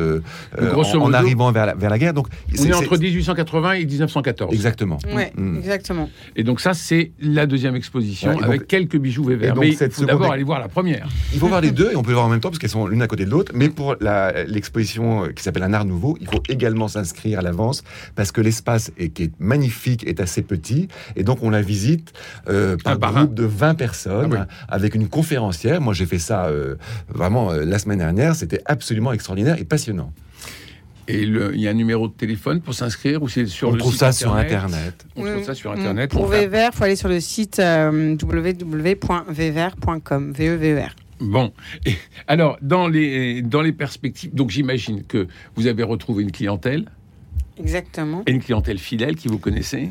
en, 0.58 1.14
arrivant 1.14 1.52
vers 1.52 1.66
la, 1.66 1.76
vers 1.76 1.90
la 1.90 2.00
guerre. 2.00 2.14
Donc, 2.14 2.28
on 2.58 2.64
est, 2.64 2.74
entre 2.74 2.98
18 2.98 3.21
1880 3.22 3.74
et 3.74 3.86
1914. 3.86 4.54
Exactement. 4.54 4.98
Oui, 5.14 5.24
mm. 5.36 5.58
exactement. 5.58 6.10
Et 6.36 6.44
donc 6.44 6.60
ça, 6.60 6.74
c'est 6.74 7.12
la 7.22 7.46
deuxième 7.46 7.76
exposition 7.76 8.32
avec 8.42 8.68
quelques 8.68 8.98
bijoux 8.98 9.24
Weber. 9.24 9.56
Mais 9.56 9.70
il 9.70 9.76
faut 9.76 10.06
d'abord 10.06 10.32
aller 10.32 10.44
voir 10.44 10.60
la 10.60 10.68
première. 10.68 11.08
Il 11.34 11.40
faut 11.40 11.48
voir 11.48 11.62
les 11.62 11.72
deux 11.72 11.92
et 11.92 11.96
on 11.96 12.02
peut 12.02 12.10
les 12.10 12.16
voir 12.16 12.26
en 12.26 12.30
même 12.30 12.40
temps 12.40 12.50
parce 12.50 12.60
qu'elles 12.60 12.70
sont 12.70 12.88
l'une 12.88 13.02
à 13.02 13.08
côté 13.08 13.26
de 13.26 13.30
l'autre. 13.30 13.52
Mais 13.56 13.70
pour 13.70 13.96
l'exposition 14.48 15.28
qui 15.36 15.44
s'appelle 15.44 15.64
Un 15.64 15.74
art 15.74 15.86
nouveau, 15.86 16.18
il 16.20 16.28
faut 16.28 16.44
également 16.50 16.88
s'inscrire 16.88 17.40
à 17.40 17.42
l'avance 17.42 17.84
parce 18.16 18.32
que 18.32 18.42
l'espace 18.42 18.92
est, 18.98 19.10
qui 19.10 19.24
est 19.24 19.40
magnifique 19.40 20.06
est 20.08 20.20
assez 20.20 20.42
petit 20.42 20.88
et 21.16 21.24
donc 21.24 21.44
on 21.44 21.50
la 21.50 21.62
visite 21.62 22.14
euh, 22.50 22.78
par, 22.84 22.98
groupe 23.14 23.34
de 23.34 23.44
20 23.44 23.76
personnes 23.76 24.48
ah 24.50 24.66
avec 24.68 24.96
une 24.96 25.08
conférencière. 25.08 25.82
Moi, 25.82 25.94
j'ai 25.94 26.06
fait 26.06 26.20
ça 26.20 26.46
euh, 26.46 26.76
vraiment 27.10 27.52
euh, 27.52 27.66
la 27.66 27.80
semaine 27.80 28.00
dernière. 28.00 28.36
C'était 28.36 28.62
absolument 28.66 29.12
extraordinaire 29.14 29.58
et 29.60 29.66
passionnant. 29.66 30.14
Et 31.12 31.24
il 31.24 31.60
y 31.60 31.68
a 31.68 31.72
un 31.72 31.76
numéro 31.76 32.08
de 32.08 32.14
téléphone 32.14 32.62
pour 32.62 32.74
s'inscrire 32.74 33.22
ou 33.22 33.28
c'est 33.28 33.46
sur 33.46 33.70
on 33.70 33.72
le 33.74 33.80
trouve 33.80 33.96
ça 33.96 34.14
sur 34.14 34.34
Internet. 34.34 35.06
On 35.18 35.24
trouve 35.24 35.44
ça 35.44 35.56
sur 35.56 35.72
Internet. 35.72 36.12
Pour 36.12 36.28
VVR, 36.28 36.70
il 36.72 36.76
faut 36.76 36.84
aller 36.86 36.96
sur 36.96 37.10
le 37.10 37.20
site 37.20 37.60
euh, 37.60 38.16
www.vvr.com. 38.22 40.32
VEVR. 40.32 40.96
Bon, 41.20 41.52
alors 42.28 42.58
dans 42.62 42.88
les, 42.88 43.42
dans 43.42 43.62
les 43.62 43.74
perspectives, 43.74 44.34
donc 44.34 44.50
j'imagine 44.50 45.04
que 45.04 45.28
vous 45.56 45.68
avez 45.68 45.84
retrouvé 45.84 46.24
une 46.24 46.32
clientèle. 46.32 46.90
Exactement. 47.60 48.24
Et 48.26 48.32
une 48.32 48.42
clientèle 48.42 48.80
fidèle 48.80 49.16
qui 49.16 49.28
vous 49.28 49.38
connaissez 49.38 49.90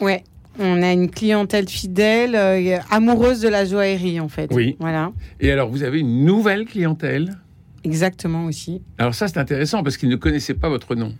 Ouais. 0.00 0.24
On 0.58 0.82
a 0.82 0.92
une 0.92 1.10
clientèle 1.10 1.68
fidèle, 1.68 2.34
euh, 2.34 2.78
amoureuse 2.90 3.40
de 3.40 3.48
la 3.48 3.64
joaillerie 3.64 4.20
en 4.20 4.28
fait. 4.28 4.50
Oui. 4.52 4.76
Voilà. 4.80 5.12
Et 5.38 5.52
alors 5.52 5.70
vous 5.70 5.82
avez 5.82 6.00
une 6.00 6.24
nouvelle 6.24 6.64
clientèle 6.64 7.36
Exactement 7.86 8.46
aussi. 8.46 8.82
Alors 8.98 9.14
ça 9.14 9.28
c'est 9.28 9.38
intéressant 9.38 9.84
parce 9.84 9.96
qu'ils 9.96 10.08
ne 10.08 10.16
connaissaient 10.16 10.54
pas 10.54 10.68
votre 10.68 10.96
nom. 10.96 11.14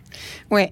Ouais. 0.51 0.71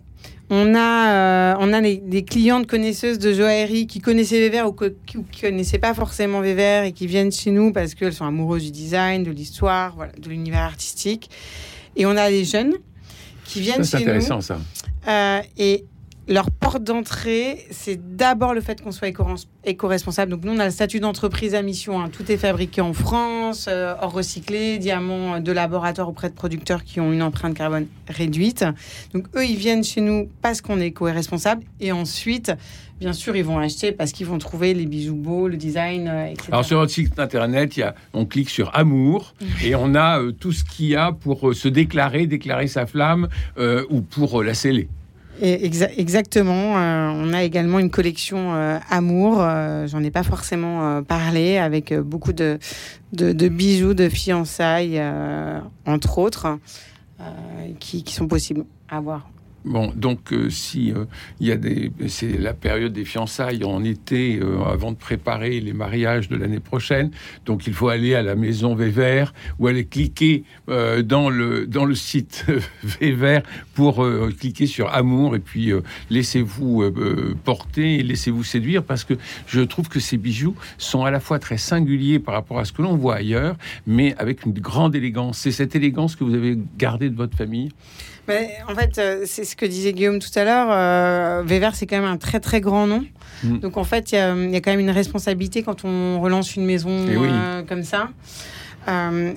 On 0.50 0.76
a, 0.76 1.10
euh, 1.10 1.56
on 1.60 1.74
a 1.74 1.82
des, 1.82 2.24
clientes 2.24 2.68
connaisseuses 2.68 3.18
de 3.18 3.34
joaillerie 3.34 3.88
qui 3.88 4.00
connaissaient 4.00 4.40
Vévert 4.40 4.68
ou 4.68 4.74
qui, 4.74 5.18
ne 5.18 5.24
connaissaient 5.42 5.80
pas 5.80 5.94
forcément 5.96 6.42
Vévert 6.42 6.84
et 6.84 6.92
qui 6.92 7.08
viennent 7.08 7.32
chez 7.32 7.50
nous 7.50 7.72
parce 7.72 7.96
qu'elles 7.96 8.14
sont 8.14 8.26
amoureuses 8.26 8.66
du 8.66 8.72
design, 8.72 9.24
de 9.24 9.32
l'histoire, 9.32 9.96
voilà, 9.96 10.12
de 10.12 10.30
l'univers 10.30 10.62
artistique. 10.62 11.32
Et 11.96 12.06
on 12.06 12.16
a 12.16 12.30
des 12.30 12.44
jeunes 12.44 12.74
qui 13.46 13.62
viennent 13.62 13.76
chez 13.78 13.80
nous. 13.80 13.86
C'est 13.86 13.98
intéressant 13.98 14.42
ça. 14.42 14.60
Euh, 15.08 15.42
et 15.58 15.86
leur 16.28 16.50
porte 16.50 16.84
d'entrée, 16.84 17.68
c'est 17.70 18.16
d'abord 18.16 18.54
le 18.54 18.62
fait 18.62 18.82
qu'on 18.82 18.92
soit 18.92 19.10
éco-responsable. 19.64 20.32
Donc 20.32 20.44
nous, 20.44 20.54
on 20.54 20.60
a 20.60 20.66
le 20.66 20.72
statut 20.72 21.00
d'entreprise 21.00 21.54
à 21.54 21.62
mission. 21.62 22.02
Hein. 22.02 22.10
Tout 22.10 22.32
est 22.32 22.38
fabriqué 22.38 22.82
en 22.82 22.94
France, 22.94 23.68
euh, 23.70 23.94
recyclé, 24.02 24.80
diamants 24.80 25.40
de 25.40 25.52
laboratoire 25.52 26.10
auprès 26.10 26.30
de 26.30 26.34
producteurs 26.34 26.84
qui 26.84 27.00
ont 27.00 27.12
une 27.12 27.22
empreinte 27.22 27.54
carbone 27.54 27.88
réduite. 28.08 28.66
Donc 29.14 29.28
eux, 29.36 29.46
ils 29.46 29.58
viennent 29.58 29.84
chez 29.84 30.02
nous 30.02 30.30
parce 30.42 30.62
qu'on 30.62 30.80
est 30.80 30.88
éco-responsable. 30.88 31.64
Et 31.80 31.92
ensuite, 31.92 32.52
bien 33.00 33.14
sûr, 33.14 33.36
ils 33.36 33.46
vont 33.46 33.60
acheter 33.60 33.92
parce 33.92 34.12
qu'ils 34.12 34.26
vont 34.26 34.40
trouver 34.40 34.74
les 34.74 34.88
bijoux 34.88 35.16
beaux, 35.16 35.48
le 35.48 35.58
design, 35.58 36.08
euh, 36.08 36.26
etc. 36.26 36.50
Alors 36.52 36.66
sur 36.66 36.80
notre 36.80 36.92
site 36.92 37.20
internet, 37.20 37.78
il 37.78 37.82
y 37.82 37.84
a, 37.84 37.94
on 38.14 38.26
clique 38.26 38.50
sur 38.50 38.76
amour 38.76 39.36
et 39.64 39.76
on 39.76 39.94
a 39.94 40.20
euh, 40.20 40.32
tout 40.32 40.54
ce 40.54 40.64
qu'il 40.64 40.88
y 40.88 40.96
a 40.96 41.12
pour 41.12 41.54
se 41.54 41.68
déclarer, 41.68 42.26
déclarer 42.26 42.68
sa 42.68 42.88
flamme 42.88 43.28
ou 43.90 44.02
pour 44.02 44.42
la 44.42 44.54
sceller 44.54 44.88
exactement. 45.42 46.78
Euh, 46.78 47.10
on 47.14 47.34
a 47.34 47.44
également 47.44 47.80
une 47.80 47.90
collection 47.90 48.56
euh, 48.56 48.80
amour. 48.90 49.38
Euh, 49.40 49.88
j'en 49.88 50.04
ai 50.04 50.12
pas 50.12 50.24
forcément 50.24 51.04
parlé, 51.04 51.58
avec 51.58 51.94
beaucoup 51.94 52.34
de, 52.34 52.60
de, 53.14 53.48
bijoux 53.48 53.94
de 53.94 54.10
fiançailles, 54.10 55.02
entre 55.86 56.18
autres, 56.18 56.60
qui, 57.80 58.04
sont 58.08 58.28
possibles 58.28 58.66
à 58.90 59.00
voir. 59.00 59.30
Bon, 59.66 59.92
donc 59.96 60.32
euh, 60.32 60.52
si 60.52 60.92
euh, 60.92 61.06
il 61.40 61.48
y 61.48 61.52
a 61.52 61.58
des, 61.58 61.92
c'est 62.08 62.38
la 62.38 62.54
période 62.54 62.94
des 62.94 63.04
fiançailles 63.04 63.64
en 63.64 63.84
été 63.84 64.40
euh, 64.40 64.64
avant 64.64 64.92
de 64.92 64.98
préparer 64.98 65.60
les 65.60 65.74
mariages 65.74 66.30
de 66.30 66.36
l'année 66.36 66.60
prochaine, 66.60 67.10
donc 67.48 67.66
il 67.66 67.74
faut 67.74 67.88
aller 67.88 68.14
à 68.14 68.22
la 68.22 68.36
maison 68.36 68.76
Vévert 68.76 69.34
ou 69.58 69.66
aller 69.66 69.86
cliquer 69.86 70.44
dans 70.68 71.30
le 71.30 71.66
dans 71.66 71.86
le 71.86 71.96
site 71.96 72.46
Vévert 72.84 73.42
pour 73.74 74.06
cliquer 74.38 74.68
sur 74.68 74.94
amour 74.94 75.36
et 75.36 75.40
puis 75.40 75.72
laissez-vous 76.10 76.84
porter 77.44 78.04
laissez-vous 78.04 78.44
séduire 78.44 78.84
parce 78.84 79.04
que 79.04 79.16
je 79.48 79.62
trouve 79.62 79.90
que 79.90 80.00
ces 80.00 80.18
bijoux 80.18 80.56
sont 80.78 81.06
à 81.06 81.12
la 81.12 81.20
fois 81.20 81.40
très 81.40 81.58
singuliers 81.58 82.20
par 82.20 82.36
rapport 82.36 82.60
à 82.60 82.66
ce 82.66 82.74
que 82.74 82.82
l'on 82.82 82.96
voit 82.96 83.16
ailleurs, 83.16 83.56
mais 83.88 84.16
avec 84.18 84.46
une 84.46 84.54
grande 84.54 84.96
élégance. 84.96 85.40
C'est 85.40 85.52
cette 85.52 85.76
élégance 85.76 86.16
que 86.16 86.24
vous 86.24 86.34
avez 86.34 86.58
gardée 86.78 87.10
de 87.10 87.16
votre 87.16 87.36
famille? 87.36 87.72
Mais 88.28 88.58
en 88.68 88.76
fait, 88.76 88.98
euh, 88.98 89.24
c'est 89.26 89.46
ce 89.46 89.56
que 89.56 89.66
disait 89.66 89.94
Guillaume 89.94 90.20
tout 90.20 90.38
à 90.38 90.44
l'heure. 90.44 90.68
Euh, 90.72 91.44
Vévert, 91.46 91.76
c'est 91.76 91.86
quand 91.86 91.98
même 91.98 92.10
un 92.10 92.18
très 92.18 92.40
très 92.40 92.62
grand 92.62 92.88
nom. 92.88 93.06
Mm. 93.44 93.60
Donc 93.60 93.78
en 93.78 93.84
fait, 93.84 94.12
il 94.12 94.16
y, 94.16 94.56
a 94.56 94.62
quand 94.62 94.72
même 94.72 94.80
une 94.80 94.90
responsabilité 94.90 95.64
quand 95.64 95.86
on 95.86 96.20
relance 96.20 96.56
une 96.56 96.66
maison 96.66 97.06
eh 97.08 97.16
euh, 97.16 97.64
comme 97.64 97.84
ça. 97.84 98.10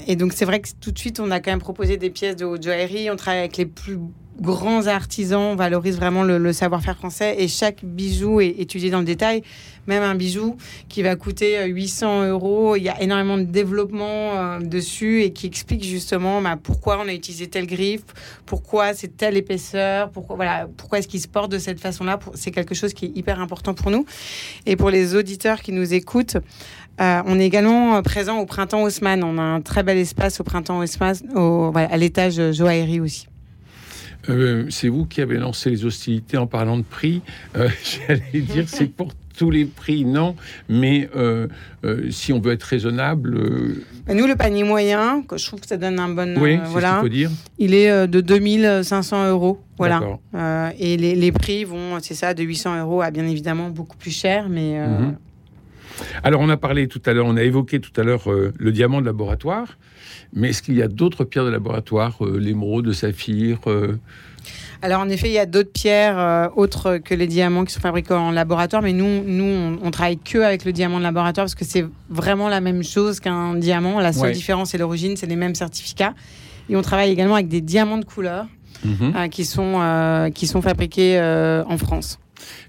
et 0.06 0.16
donc 0.16 0.32
c'est 0.32 0.44
vrai 0.44 0.60
que 0.60 0.68
tout 0.80 0.92
de 0.92 0.98
suite, 0.98 1.20
on 1.20 1.30
a 1.30 1.40
quand 1.40 1.50
même 1.50 1.60
proposé 1.60 1.96
des 1.96 2.10
pièces 2.10 2.36
de 2.36 2.44
haute 2.44 2.62
joaillerie. 2.62 3.10
On 3.10 3.16
travaille 3.16 3.40
avec 3.40 3.56
les 3.56 3.66
plus 3.66 3.98
grands 4.40 4.86
artisans, 4.86 5.40
on 5.40 5.56
valorise 5.56 5.96
vraiment 5.96 6.22
le, 6.22 6.52
savoir-faire 6.52 6.96
français 6.96 7.36
et 7.38 7.48
chaque 7.48 7.84
bijou 7.84 8.40
est 8.40 8.54
étudié 8.58 8.90
dans 8.90 9.00
le 9.00 9.04
détail. 9.04 9.42
Même 9.86 10.02
un 10.02 10.14
bijou 10.14 10.56
qui 10.88 11.02
va 11.02 11.16
coûter 11.16 11.66
800 11.66 12.06
euh, 12.06 12.30
euros, 12.30 12.76
il 12.76 12.82
y 12.82 12.88
a 12.88 13.00
énormément 13.00 13.38
de 13.38 13.44
développement 13.44 14.36
euh, 14.36 14.60
dessus 14.60 15.22
et 15.22 15.32
qui 15.32 15.46
explique 15.46 15.82
justement 15.82 16.42
bah, 16.42 16.56
pourquoi 16.62 17.00
on 17.02 17.08
a 17.08 17.12
utilisé 17.14 17.46
telle 17.46 17.66
griffe, 17.66 18.04
pourquoi 18.44 18.92
c'est 18.92 19.16
telle 19.16 19.36
épaisseur, 19.36 20.10
pourquoi 20.10 20.36
voilà, 20.36 20.68
pourquoi 20.76 20.98
est-ce 20.98 21.08
qu'il 21.08 21.20
se 21.20 21.28
porte 21.28 21.50
de 21.50 21.58
cette 21.58 21.80
façon-là. 21.80 22.18
C'est 22.34 22.50
quelque 22.50 22.74
chose 22.74 22.92
qui 22.92 23.06
est 23.06 23.12
hyper 23.14 23.40
important 23.40 23.72
pour 23.72 23.90
nous. 23.90 24.04
Et 24.66 24.76
pour 24.76 24.90
les 24.90 25.14
auditeurs 25.14 25.62
qui 25.62 25.72
nous 25.72 25.94
écoutent, 25.94 26.36
euh, 27.00 27.22
on 27.24 27.40
est 27.40 27.46
également 27.46 28.02
présent 28.02 28.38
au 28.38 28.44
printemps 28.44 28.82
Haussmann. 28.82 29.24
On 29.24 29.38
a 29.38 29.42
un 29.42 29.60
très 29.62 29.82
bel 29.82 29.96
espace 29.96 30.38
au 30.40 30.44
printemps 30.44 30.80
Haussmann, 30.80 31.16
au, 31.34 31.72
à 31.74 31.96
l'étage 31.96 32.52
joaillerie 32.52 33.00
aussi. 33.00 33.26
Euh, 34.28 34.66
c'est 34.70 34.88
vous 34.88 35.06
qui 35.06 35.20
avez 35.20 35.36
lancé 35.36 35.70
les 35.70 35.84
hostilités 35.84 36.36
en 36.36 36.46
parlant 36.46 36.76
de 36.76 36.82
prix. 36.82 37.22
Euh, 37.56 37.68
j'allais 38.08 38.40
dire, 38.40 38.64
c'est 38.66 38.86
pour 38.86 39.12
tous 39.36 39.50
les 39.50 39.64
prix, 39.64 40.04
non. 40.04 40.34
Mais 40.68 41.08
euh, 41.16 41.46
si 42.10 42.32
on 42.32 42.40
veut 42.40 42.52
être 42.52 42.64
raisonnable. 42.64 43.38
Nous, 44.12 44.26
le 44.26 44.36
panier 44.36 44.64
moyen, 44.64 45.22
je 45.36 45.46
trouve 45.46 45.60
que 45.60 45.66
ça 45.66 45.76
donne 45.76 46.00
un 46.00 46.08
bon. 46.08 46.36
Oui, 46.40 46.58
voilà. 46.66 47.00
faut 47.00 47.08
dire. 47.08 47.30
Il 47.58 47.74
est 47.74 48.08
de 48.08 48.20
2500 48.20 49.28
euros. 49.28 49.60
Voilà. 49.76 50.02
et 50.78 50.96
les, 50.96 51.32
prix 51.32 51.64
vont, 51.64 51.98
c'est 52.02 52.14
ça, 52.14 52.34
de 52.34 52.42
800 52.42 52.80
euros 52.80 53.00
à 53.00 53.10
bien 53.10 53.26
évidemment 53.26 53.70
beaucoup 53.70 53.96
plus 53.96 54.10
cher, 54.10 54.48
mais. 54.48 54.78
Mhm. 54.86 55.16
Alors, 56.22 56.40
on 56.40 56.48
a 56.48 56.56
parlé 56.56 56.88
tout 56.88 57.02
à 57.06 57.12
l'heure, 57.12 57.26
on 57.26 57.36
a 57.36 57.42
évoqué 57.42 57.80
tout 57.80 57.98
à 58.00 58.04
l'heure 58.04 58.28
le 58.28 58.72
diamant 58.72 59.00
de 59.00 59.06
laboratoire. 59.06 59.76
Mais 60.32 60.50
est-ce 60.50 60.62
qu'il 60.62 60.74
y 60.74 60.82
a 60.82 60.88
d'autres 60.88 61.24
pierres 61.24 61.44
de 61.44 61.50
laboratoire, 61.50 62.16
euh, 62.24 62.38
l'émeraude, 62.38 62.86
le 62.86 62.92
saphir 62.92 63.58
euh? 63.66 63.96
Alors 64.80 65.00
en 65.00 65.08
effet, 65.08 65.28
il 65.28 65.32
y 65.32 65.38
a 65.38 65.46
d'autres 65.46 65.72
pierres 65.72 66.18
euh, 66.18 66.48
autres 66.54 66.98
que 66.98 67.14
les 67.14 67.26
diamants 67.26 67.64
qui 67.64 67.72
sont 67.72 67.80
fabriqués 67.80 68.14
en 68.14 68.30
laboratoire, 68.30 68.80
mais 68.80 68.92
nous, 68.92 69.24
nous, 69.24 69.78
on, 69.82 69.90
travaille 69.90 70.18
que 70.18 70.38
avec 70.38 70.64
le 70.64 70.72
diamant 70.72 70.98
de 70.98 71.02
laboratoire 71.02 71.44
parce 71.46 71.56
que 71.56 71.64
c'est 71.64 71.84
vraiment 72.08 72.48
la 72.48 72.60
même 72.60 72.84
chose 72.84 73.18
qu'un 73.18 73.54
diamant. 73.54 73.98
La 73.98 74.12
seule 74.12 74.32
différence, 74.32 74.70
c'est 74.70 74.78
l'origine, 74.78 75.16
c'est 75.16 75.26
les 75.26 75.36
mêmes 75.36 75.56
certificats. 75.56 76.14
Et 76.70 76.76
on 76.76 76.82
travaille 76.82 77.10
également 77.10 77.34
avec 77.34 77.48
des 77.48 77.60
diamants 77.60 77.98
de 77.98 78.04
couleur 78.04 78.46
mhm. 78.84 79.28
qui 79.30 79.44
sont 79.44 80.30
qui 80.34 80.46
sont 80.46 80.62
fabriqués 80.62 81.18
en 81.66 81.78
France. 81.78 82.20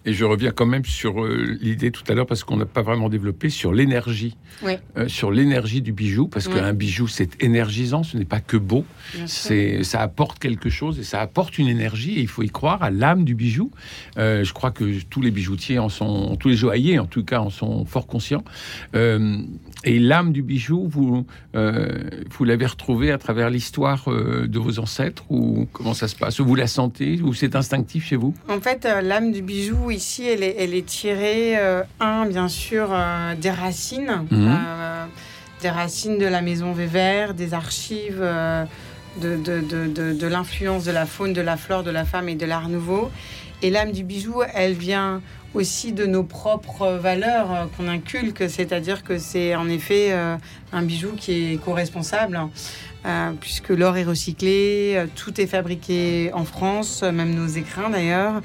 Et 0.05 0.13
je 0.13 0.25
reviens 0.25 0.51
quand 0.51 0.65
même 0.65 0.85
sur 0.85 1.23
euh, 1.23 1.57
l'idée 1.61 1.91
tout 1.91 2.03
à 2.07 2.13
l'heure, 2.13 2.25
parce 2.25 2.43
qu'on 2.43 2.57
n'a 2.57 2.65
pas 2.65 2.81
vraiment 2.81 3.09
développé, 3.09 3.49
sur 3.49 3.73
l'énergie. 3.73 4.35
Euh, 4.63 5.07
sur 5.07 5.31
l'énergie 5.31 5.81
du 5.81 5.91
bijou, 5.91 6.27
parce 6.27 6.47
qu'un 6.47 6.73
bijou, 6.73 7.07
c'est 7.07 7.41
énergisant, 7.43 8.03
ce 8.03 8.17
n'est 8.17 8.25
pas 8.25 8.39
que 8.39 8.57
beau. 8.57 8.85
C'est, 9.25 9.83
ça 9.83 10.01
apporte 10.01 10.39
quelque 10.39 10.69
chose 10.69 10.99
et 10.99 11.03
ça 11.03 11.21
apporte 11.21 11.57
une 11.57 11.67
énergie, 11.67 12.15
et 12.15 12.21
il 12.21 12.27
faut 12.27 12.43
y 12.43 12.49
croire 12.49 12.81
à 12.81 12.91
l'âme 12.91 13.23
du 13.23 13.35
bijou. 13.35 13.71
Euh, 14.17 14.43
je 14.43 14.53
crois 14.53 14.71
que 14.71 15.01
tous 15.03 15.21
les 15.21 15.31
bijoutiers 15.31 15.79
en 15.79 15.89
sont, 15.89 16.35
tous 16.37 16.49
les 16.49 16.55
joailliers 16.55 16.99
en 16.99 17.05
tout 17.05 17.23
cas, 17.23 17.39
en 17.39 17.49
sont 17.49 17.85
fort 17.85 18.07
conscients. 18.07 18.43
et 18.93 19.99
l'âme 19.99 20.33
du 20.33 20.41
bijou, 20.41 20.87
vous, 20.87 21.25
vous 21.53 22.43
l'avez 22.43 22.65
retrouvée 22.65 23.11
à 23.11 23.17
travers 23.17 23.49
l'histoire 23.49 24.09
de 24.09 24.59
vos 24.59 24.79
ancêtres, 24.79 25.23
ou 25.29 25.67
comment 25.71 25.93
ça 25.93 26.07
se 26.07 26.15
passe? 26.15 26.39
Vous 26.39 26.55
la 26.55 26.67
sentez, 26.67 27.21
ou 27.21 27.33
c'est 27.33 27.55
instinctif 27.55 28.05
chez 28.05 28.15
vous? 28.15 28.33
En 28.47 28.59
fait, 28.59 28.87
l'âme 29.03 29.31
du 29.31 29.41
bijou, 29.41 29.58
ici, 29.91 30.27
elle 30.27 30.43
est, 30.43 30.85
tirée, 30.85 31.57
euh, 31.57 31.83
un, 31.99 32.25
bien 32.25 32.47
sûr, 32.47 32.89
euh, 32.91 33.35
des 33.35 33.49
racines, 33.49 34.25
mhm. 34.29 34.47
euh, 34.47 35.05
des 35.61 35.69
racines 35.69 36.17
de 36.17 36.25
la 36.25 36.41
maison 36.41 36.71
Vévert, 36.71 37.33
des 37.33 37.53
archives 37.53 38.23
de, 39.21 39.35
de, 39.37 40.27
l'influence 40.27 40.85
de 40.85 40.91
la 40.91 41.05
faune, 41.05 41.33
de 41.33 41.41
la 41.41 41.57
flore, 41.57 41.83
de 41.83 41.91
la 41.91 42.05
femme 42.05 42.29
et 42.29 42.35
de 42.35 42.45
l'art 42.45 42.69
nouveau. 42.69 43.09
Et 43.61 43.69
l'âme 43.69 43.91
du 43.91 44.03
bijou, 44.03 44.41
elle 44.53 44.73
vient 44.73 45.21
aussi 45.53 45.91
de 45.91 46.05
nos 46.05 46.23
propres 46.23 46.91
valeurs 46.91 47.67
qu'on 47.75 47.87
inculque, 47.87 48.43
c'est-à-dire 48.47 49.03
que 49.03 49.17
c'est 49.17 49.55
en 49.55 49.67
effet 49.67 50.13
un 50.71 50.81
bijou 50.83 51.09
qui 51.17 51.53
est 51.53 51.57
co-responsable. 51.57 52.39
puisque 53.41 53.69
l'or 53.69 53.97
est 53.97 54.05
recyclé, 54.05 55.03
tout 55.15 55.41
est 55.41 55.47
fabriqué 55.47 56.31
en 56.33 56.45
France, 56.45 57.01
même 57.03 57.35
nos 57.35 57.47
écrins 57.47 57.89
d'ailleurs. 57.89 58.41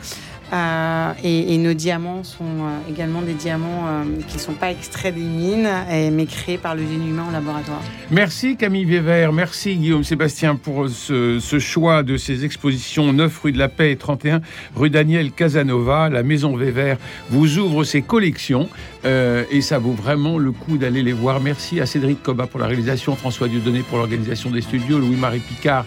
Euh, 0.52 1.12
et, 1.22 1.56
nos 1.58 1.72
diamants 1.72 2.22
sont 2.22 2.44
euh, 2.44 2.90
également 2.90 3.22
des 3.22 3.32
diamants 3.32 3.86
euh, 3.86 4.04
qui 4.28 4.36
ne 4.36 4.40
sont 4.40 4.52
pas 4.52 4.70
extraits 4.70 5.14
des 5.14 5.20
mines, 5.20 5.68
mais 6.12 6.26
créés 6.26 6.58
par 6.58 6.74
le 6.74 6.82
génie 6.82 7.08
humain 7.08 7.24
en 7.28 7.30
laboratoire. 7.30 7.80
Merci 8.10 8.56
Camille 8.56 8.84
Vévert, 8.84 9.32
merci 9.32 9.76
Guillaume 9.76 10.04
Sébastien 10.04 10.56
pour 10.56 10.88
ce, 10.88 11.58
choix 11.58 12.02
de 12.02 12.16
ces 12.16 12.44
expositions 12.44 13.12
9 13.12 13.40
rue 13.40 13.52
de 13.52 13.58
la 13.58 13.68
Paix 13.68 13.92
et 13.92 13.96
31 13.96 14.42
rue 14.76 14.90
Daniel 14.90 15.32
Casanova. 15.32 16.08
La 16.10 16.22
Maison 16.22 16.54
Vévert 16.56 16.98
vous 17.30 17.58
ouvre 17.58 17.84
ses 17.84 18.02
collections 18.02 18.68
et 19.04 19.60
ça 19.60 19.78
vaut 19.78 19.92
vraiment 19.92 20.38
le 20.38 20.52
coup 20.52 20.76
d'aller 20.76 21.02
les 21.02 21.12
voir. 21.12 21.40
Merci 21.40 21.80
à 21.80 21.86
Cédric 21.86 22.22
Coba 22.22 22.46
pour 22.46 22.60
la 22.60 22.66
réalisation, 22.66 23.16
François 23.16 23.48
Dieudonné 23.48 23.80
pour 23.80 23.98
l'organisation 23.98 24.50
des 24.50 24.60
studios, 24.60 24.98
Louis-Marie 24.98 25.40
Picard 25.40 25.86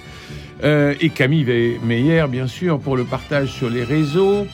euh, 0.64 0.94
et 1.00 1.10
Camille 1.10 1.80
Meyer, 1.84 2.26
bien 2.30 2.48
sûr, 2.48 2.80
pour 2.80 2.96
le 2.96 3.04
partage 3.04 3.50
sur 3.50 3.70
les 3.70 3.84
réseaux. 3.84 4.48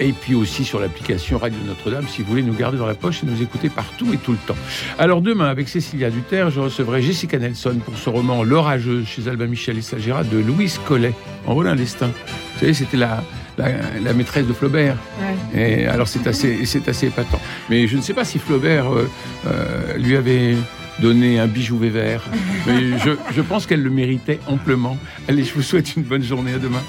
Et 0.00 0.12
puis 0.12 0.34
aussi 0.34 0.64
sur 0.64 0.80
l'application 0.80 1.38
Radio 1.38 1.58
Notre-Dame, 1.66 2.06
si 2.08 2.22
vous 2.22 2.28
voulez 2.28 2.42
nous 2.42 2.54
garder 2.54 2.78
dans 2.78 2.86
la 2.86 2.96
poche 2.96 3.22
et 3.22 3.26
nous 3.26 3.40
écouter 3.40 3.68
partout 3.68 4.12
et 4.12 4.16
tout 4.16 4.32
le 4.32 4.38
temps. 4.38 4.56
Alors 4.98 5.20
demain, 5.20 5.46
avec 5.46 5.68
Cécilia 5.68 6.10
Duterre, 6.10 6.50
je 6.50 6.58
recevrai 6.58 7.00
Jessica 7.00 7.38
Nelson 7.38 7.78
pour 7.84 7.96
ce 7.96 8.10
roman 8.10 8.42
L'Orageuse 8.42 9.06
chez 9.06 9.28
Albin 9.28 9.46
Michel 9.46 9.78
et 9.78 9.82
s'agira 9.82 10.24
de 10.24 10.38
Louise 10.38 10.80
Collet, 10.84 11.14
en 11.46 11.54
Roland 11.54 11.76
d'Estaing. 11.76 12.08
Vous 12.08 12.60
savez, 12.60 12.74
c'était 12.74 12.96
la, 12.96 13.22
la, 13.58 14.12
maîtresse 14.14 14.46
de 14.46 14.52
Flaubert. 14.52 14.96
Et 15.54 15.86
alors 15.86 16.08
c'est 16.08 16.26
assez, 16.26 16.66
c'est 16.66 16.88
assez 16.88 17.06
épatant. 17.06 17.40
Mais 17.70 17.86
je 17.86 17.96
ne 17.96 18.02
sais 18.02 18.14
pas 18.14 18.24
si 18.24 18.38
Flaubert 18.38 18.92
euh, 18.92 19.08
euh, 19.46 19.96
lui 19.96 20.16
avait 20.16 20.56
donner 21.00 21.38
un 21.38 21.46
bijou 21.46 21.78
vert. 21.78 22.22
Mais 22.66 22.98
je, 22.98 23.10
je 23.32 23.40
pense 23.42 23.66
qu'elle 23.66 23.82
le 23.82 23.90
méritait 23.90 24.40
amplement. 24.46 24.98
Allez, 25.28 25.44
je 25.44 25.54
vous 25.54 25.62
souhaite 25.62 25.96
une 25.96 26.02
bonne 26.02 26.22
journée. 26.22 26.54
À 26.54 26.58
demain. 26.58 26.82